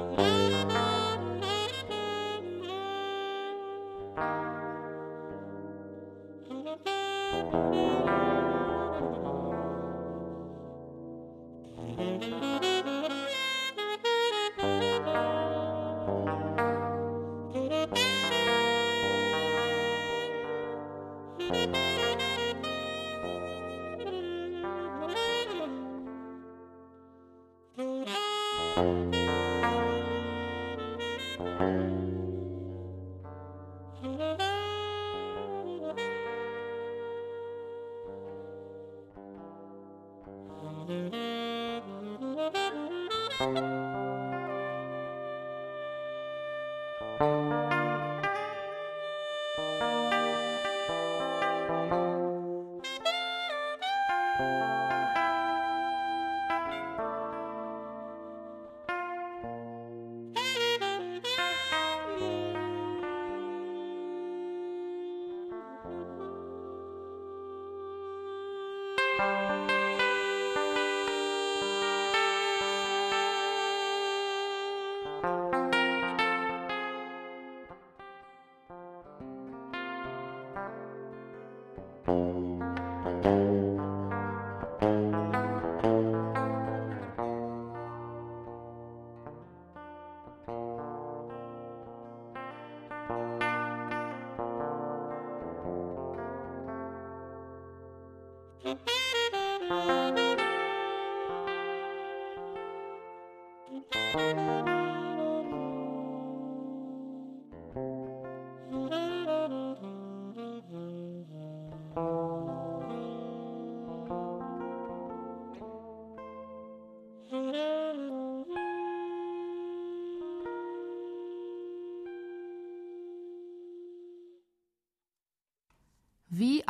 [0.01, 0.41] Wie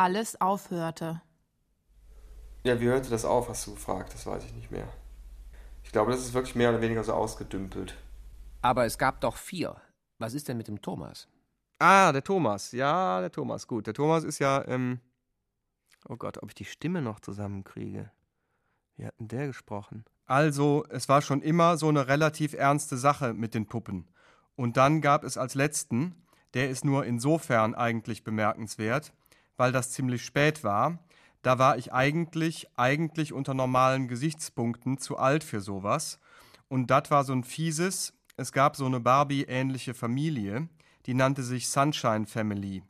[0.01, 1.20] alles aufhörte.
[2.64, 4.88] Ja, wie hörte das auf, hast du gefragt, das weiß ich nicht mehr.
[5.84, 7.94] Ich glaube, das ist wirklich mehr oder weniger so ausgedümpelt.
[8.62, 9.76] Aber es gab doch vier.
[10.18, 11.28] Was ist denn mit dem Thomas?
[11.78, 12.72] Ah, der Thomas.
[12.72, 13.66] Ja, der Thomas.
[13.66, 15.01] Gut, der Thomas ist ja, ähm
[16.09, 18.11] oh Gott, ob ich die Stimme noch zusammenkriege.
[18.96, 20.05] Wie hat denn der gesprochen?
[20.24, 24.09] Also, es war schon immer so eine relativ ernste Sache mit den Puppen.
[24.57, 26.14] Und dann gab es als letzten,
[26.55, 29.12] der ist nur insofern eigentlich bemerkenswert,
[29.61, 30.98] weil das ziemlich spät war.
[31.42, 36.18] Da war ich eigentlich, eigentlich unter normalen Gesichtspunkten zu alt für sowas.
[36.68, 40.70] Und das war so ein fieses, es gab so eine Barbie-ähnliche Familie,
[41.04, 42.82] die nannte sich Sunshine Family.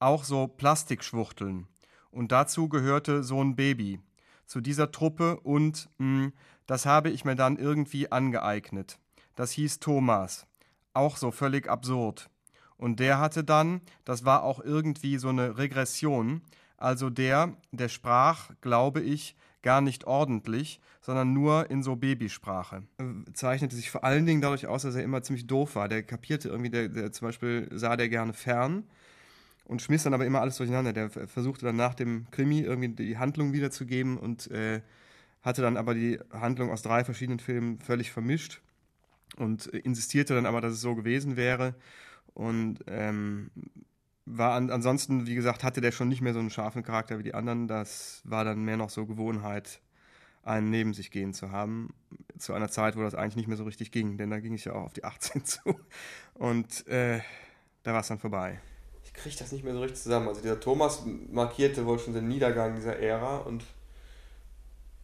[0.00, 1.66] Auch so Plastikschwuchteln.
[2.10, 3.98] Und dazu gehörte so ein Baby
[4.44, 6.32] zu dieser Truppe und mh,
[6.66, 8.98] das habe ich mir dann irgendwie angeeignet.
[9.34, 10.46] Das hieß Thomas.
[10.92, 12.28] Auch so völlig absurd.
[12.82, 16.42] Und der hatte dann, das war auch irgendwie so eine Regression,
[16.78, 22.82] also der, der sprach, glaube ich, gar nicht ordentlich, sondern nur in so Babysprache.
[22.98, 25.86] Äh, zeichnete sich vor allen Dingen dadurch aus, dass er immer ziemlich doof war.
[25.88, 28.82] Der kapierte irgendwie, der, der zum Beispiel sah der gerne fern
[29.64, 30.92] und schmiss dann aber immer alles durcheinander.
[30.92, 34.80] Der versuchte dann nach dem Krimi irgendwie die Handlung wiederzugeben und äh,
[35.42, 38.60] hatte dann aber die Handlung aus drei verschiedenen Filmen völlig vermischt
[39.36, 41.76] und insistierte dann aber, dass es so gewesen wäre.
[42.34, 43.50] Und ähm,
[44.24, 47.22] war an, ansonsten, wie gesagt, hatte der schon nicht mehr so einen scharfen Charakter wie
[47.22, 47.68] die anderen.
[47.68, 49.80] Das war dann mehr noch so Gewohnheit,
[50.42, 51.92] einen neben sich gehen zu haben.
[52.38, 54.64] Zu einer Zeit, wo das eigentlich nicht mehr so richtig ging, denn da ging ich
[54.64, 55.60] ja auch auf die 18 zu.
[56.34, 57.20] Und äh,
[57.82, 58.60] da war es dann vorbei.
[59.04, 60.28] Ich kriege das nicht mehr so richtig zusammen.
[60.28, 63.64] Also dieser Thomas markierte wohl schon den Niedergang dieser Ära und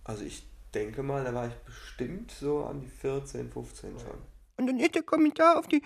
[0.05, 4.19] also ich denke mal, da war ich bestimmt so an die 14, 15 schon.
[4.59, 5.83] Und dann ist der Kommissar auf die,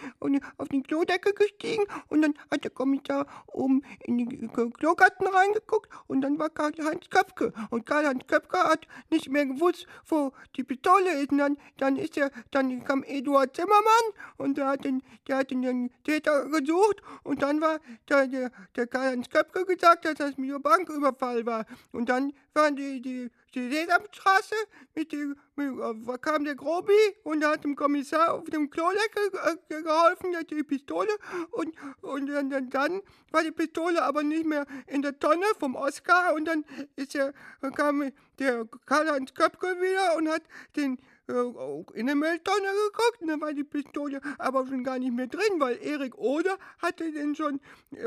[0.57, 6.23] auf die Klodecke gestiegen und dann hat der Kommissar oben in den Klogarten reingeguckt und
[6.23, 7.53] dann war Karl-Heinz Köpke.
[7.69, 11.33] Und Karl-Heinz Köpke hat nicht mehr gewusst, wo die Pistole ist.
[11.33, 13.83] Und dann, dann ist er, dann kam Eduard Zimmermann
[14.39, 18.87] und der hat den, der hat den Täter gesucht und dann war der, der, der
[18.87, 21.67] Karl-Heinz Köpke gesagt, dass das mit Banküberfall war.
[21.93, 24.55] Und dann waren die, die die Sesamstraße,
[24.95, 26.93] mit dem, mit, äh, kam der Grobi
[27.25, 29.31] und hat dem Kommissar auf dem Klodeckel
[29.69, 31.11] äh, geholfen, der hat die Pistole
[31.51, 36.35] und, und dann, dann, war die Pistole aber nicht mehr in der Tonne vom Oscar
[36.35, 36.65] und dann
[36.97, 37.33] ist er,
[37.75, 40.43] kam der Karl-Heinz Köpke wieder und hat
[40.77, 40.99] den
[41.29, 41.33] äh,
[41.95, 45.59] in der Mülltonne geguckt und dann war die Pistole aber schon gar nicht mehr drin,
[45.59, 47.61] weil Erik Oder hatte den schon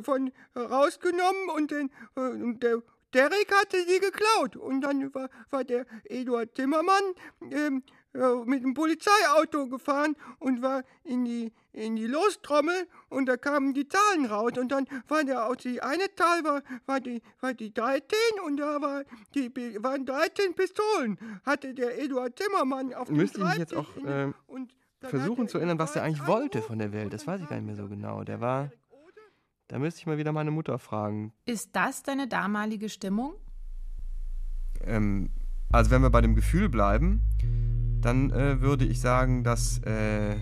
[0.04, 2.82] von rausgenommen und, den, und der
[3.16, 4.58] Derek hatte sie geklaut.
[4.58, 7.04] Und dann war, war der Eduard Zimmermann
[7.50, 7.82] ähm,
[8.14, 13.74] äh, mit dem Polizeiauto gefahren und war in die, in die Lostrommel und da kamen
[13.74, 14.54] die Zahlen raus.
[14.58, 18.04] Und dann war der auch die eine Zahl war, war, die, war die 13
[18.46, 19.04] und da war
[19.34, 19.50] die,
[19.82, 21.18] waren 13 Pistolen.
[21.46, 24.32] Hatte der Eduard Zimmermann auf dem Müsste ich jetzt auch äh,
[25.02, 27.14] versuchen zu erinnern, was der eigentlich wollte von der Welt.
[27.14, 28.24] Das weiß ich gar nicht mehr so genau.
[28.24, 28.72] Der war.
[29.68, 31.34] Da müsste ich mal wieder meine Mutter fragen.
[31.46, 33.34] Ist das deine damalige Stimmung?
[34.82, 35.30] Ähm,
[35.72, 37.22] also wenn wir bei dem Gefühl bleiben,
[38.02, 40.36] dann äh, würde ich sagen, dass äh,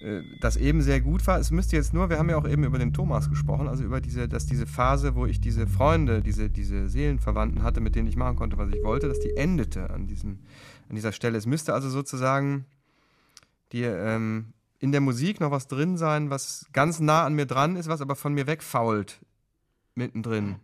[0.00, 1.38] äh, das eben sehr gut war.
[1.38, 4.00] Es müsste jetzt nur, wir haben ja auch eben über den Thomas gesprochen, also über
[4.00, 8.16] diese, dass diese Phase, wo ich diese Freunde, diese, diese Seelenverwandten hatte, mit denen ich
[8.16, 10.38] machen konnte, was ich wollte, dass die endete an, diesem,
[10.88, 11.36] an dieser Stelle.
[11.36, 12.64] Es müsste also sozusagen
[13.72, 17.76] die ähm, in der Musik noch was drin sein, was ganz nah an mir dran
[17.76, 19.20] ist, was aber von mir wegfault.
[19.94, 20.56] Mittendrin.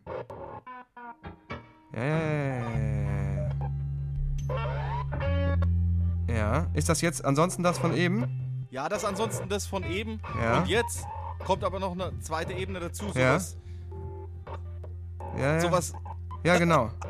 [1.94, 2.66] Ja, ja, ja, ja.
[6.28, 8.66] Ja, ist das jetzt ansonsten das von eben?
[8.70, 10.20] Ja, das ansonsten das von eben.
[10.40, 10.58] Ja.
[10.58, 11.06] Und jetzt
[11.44, 13.06] kommt aber noch eine zweite Ebene dazu.
[13.14, 13.38] Ja.
[13.38, 13.56] Sowas.
[15.36, 15.60] Ja, ja.
[15.60, 15.92] Sowas.
[16.42, 16.90] Ja, genau.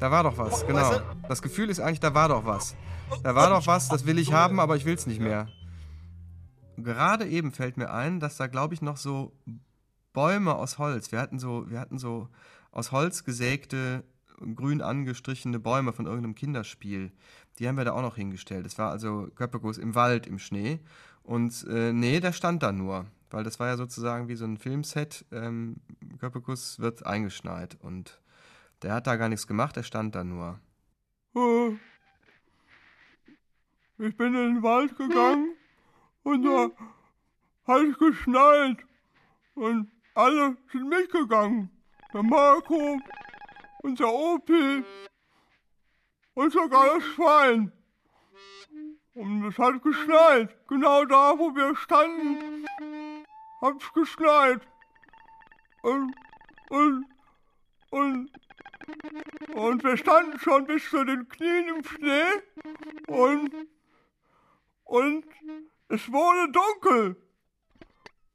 [0.00, 0.92] Da war doch was, genau.
[1.28, 2.74] Das Gefühl ist eigentlich, da war doch was.
[3.22, 5.48] Da war doch was, das will ich haben, aber ich will es nicht mehr
[6.84, 9.32] gerade eben fällt mir ein, dass da, glaube ich, noch so
[10.12, 12.28] Bäume aus Holz, wir hatten so, wir hatten so
[12.70, 14.04] aus Holz gesägte,
[14.54, 17.12] grün angestrichene Bäume von irgendeinem Kinderspiel.
[17.58, 18.66] Die haben wir da auch noch hingestellt.
[18.66, 20.80] Das war also Köppekus im Wald im Schnee.
[21.22, 24.58] Und äh, nee, der stand da nur, weil das war ja sozusagen wie so ein
[24.58, 25.24] Filmset.
[25.32, 25.76] Ähm,
[26.18, 28.20] Köppekus wird eingeschneit und
[28.82, 30.60] der hat da gar nichts gemacht, der stand da nur.
[31.34, 31.76] Äh,
[33.98, 35.57] Ich bin in den Wald gegangen
[36.28, 36.70] und da
[37.66, 38.76] hat es geschneit.
[39.54, 41.70] Und alle sind mitgegangen.
[42.12, 42.98] Der Marco
[43.82, 44.84] und der Opel
[46.34, 47.72] und sogar das Schwein.
[49.14, 50.54] Und es hat geschneit.
[50.68, 52.64] Genau da, wo wir standen,
[53.62, 54.60] hat es geschneit.
[55.82, 56.14] Und,
[56.68, 57.06] und,
[57.90, 58.30] und,
[59.54, 62.22] und wir standen schon bis zu den Knien im Schnee.
[63.06, 63.54] Und,
[64.84, 65.24] und
[65.88, 67.16] es wurde dunkel.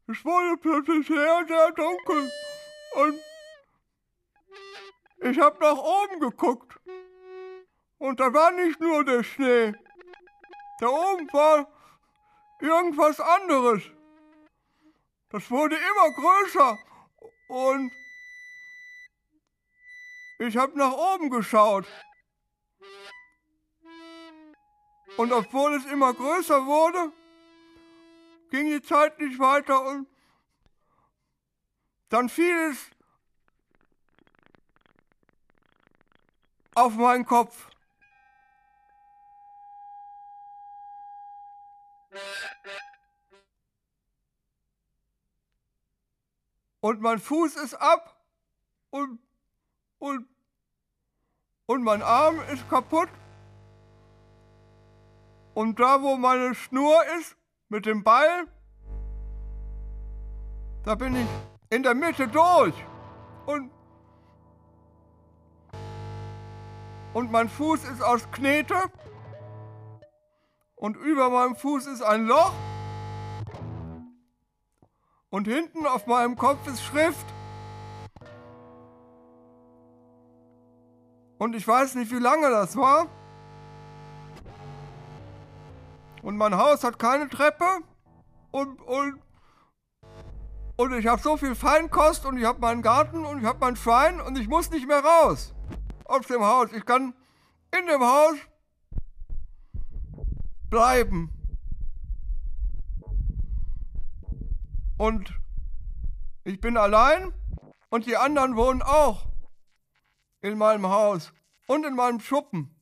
[0.08, 2.32] Es wurde plötzlich sehr, sehr dunkel.
[2.96, 3.20] Und
[5.22, 6.80] ich habe nach oben geguckt.
[8.00, 9.74] Und da war nicht nur der Schnee.
[10.80, 11.72] Da oben war
[12.60, 13.84] irgendwas anderes.
[15.30, 16.78] Das wurde immer größer.
[17.48, 17.92] Und
[20.40, 21.86] ich habe nach oben geschaut.
[25.16, 27.14] Und obwohl es immer größer wurde,
[28.54, 30.08] ging die Zeit nicht weiter und
[32.10, 32.78] dann fiel es
[36.76, 37.68] auf meinen Kopf.
[46.80, 48.24] Und mein Fuß ist ab
[48.92, 49.20] und,
[49.98, 50.28] und,
[51.66, 53.10] und mein Arm ist kaputt.
[55.56, 57.36] Und da, wo meine Schnur ist,
[57.70, 58.48] mit dem Beil,
[60.84, 61.28] da bin ich
[61.70, 62.76] in der Mitte durch.
[63.46, 63.72] Und,
[67.14, 68.76] und mein Fuß ist aus Knete.
[70.76, 72.54] Und über meinem Fuß ist ein Loch.
[75.30, 77.26] Und hinten auf meinem Kopf ist Schrift.
[81.38, 83.08] Und ich weiß nicht, wie lange das war.
[86.24, 87.66] Und mein Haus hat keine Treppe.
[88.50, 89.22] Und, und,
[90.78, 93.76] und ich habe so viel Feinkost und ich habe meinen Garten und ich habe mein
[93.76, 95.54] Schwein und ich muss nicht mehr raus
[96.06, 96.72] aus dem Haus.
[96.72, 97.14] Ich kann
[97.78, 98.38] in dem Haus
[100.70, 101.30] bleiben.
[104.98, 105.34] Und
[106.46, 107.34] ich bin allein
[107.90, 109.28] und die anderen wohnen auch
[110.42, 111.34] in meinem Haus
[111.68, 112.74] und in meinem Schuppen.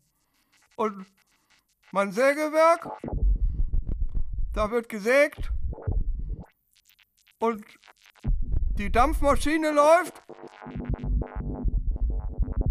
[0.75, 1.05] Und
[1.91, 2.87] mein Sägewerk,
[4.53, 5.51] da wird gesägt
[7.39, 7.63] und
[8.77, 10.21] die Dampfmaschine läuft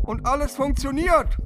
[0.03, 1.37] und alles funktioniert.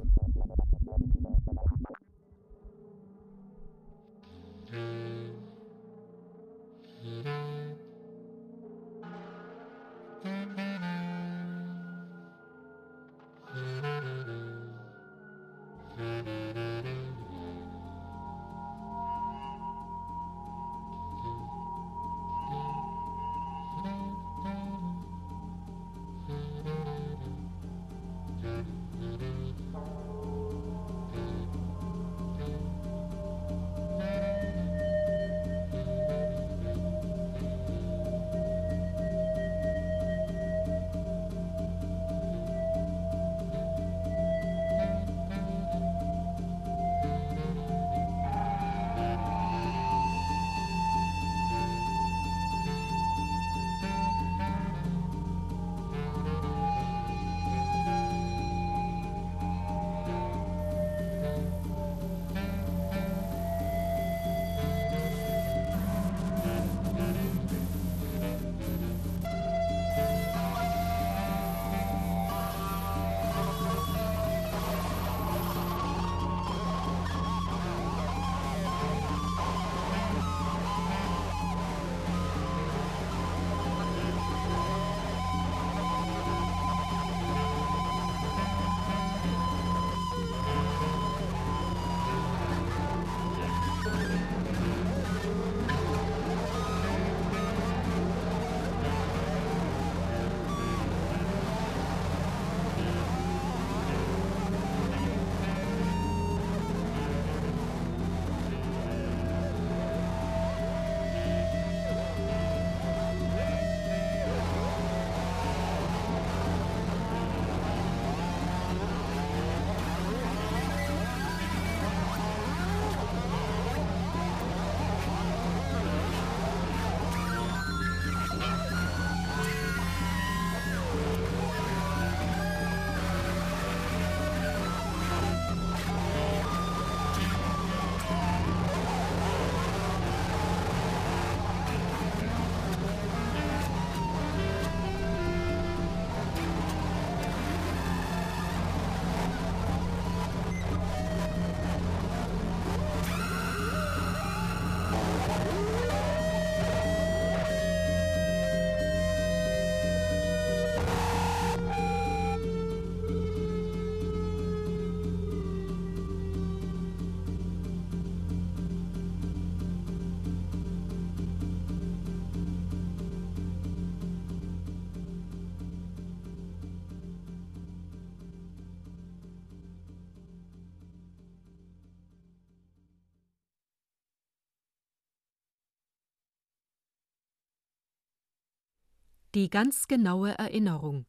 [189.35, 191.05] Die ganz genaue Erinnerung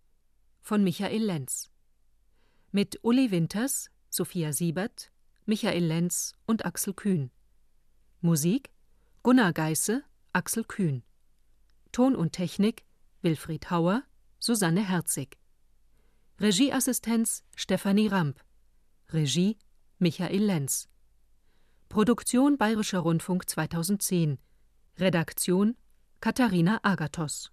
[0.60, 1.70] von Michael Lenz.
[2.72, 5.12] Mit Uli Winters, Sophia Siebert,
[5.44, 7.30] Michael Lenz und Axel Kühn.
[8.20, 8.72] Musik
[9.22, 11.04] Gunnar Geiße, Axel Kühn.
[11.92, 12.84] Ton und Technik
[13.22, 14.02] Wilfried Hauer,
[14.40, 15.38] Susanne Herzig.
[16.40, 18.42] Regieassistenz Stefanie Ramp.
[19.12, 19.56] Regie
[20.00, 20.88] Michael Lenz.
[21.88, 24.40] Produktion Bayerischer Rundfunk 2010.
[24.98, 25.76] Redaktion
[26.20, 27.52] Katharina Agathos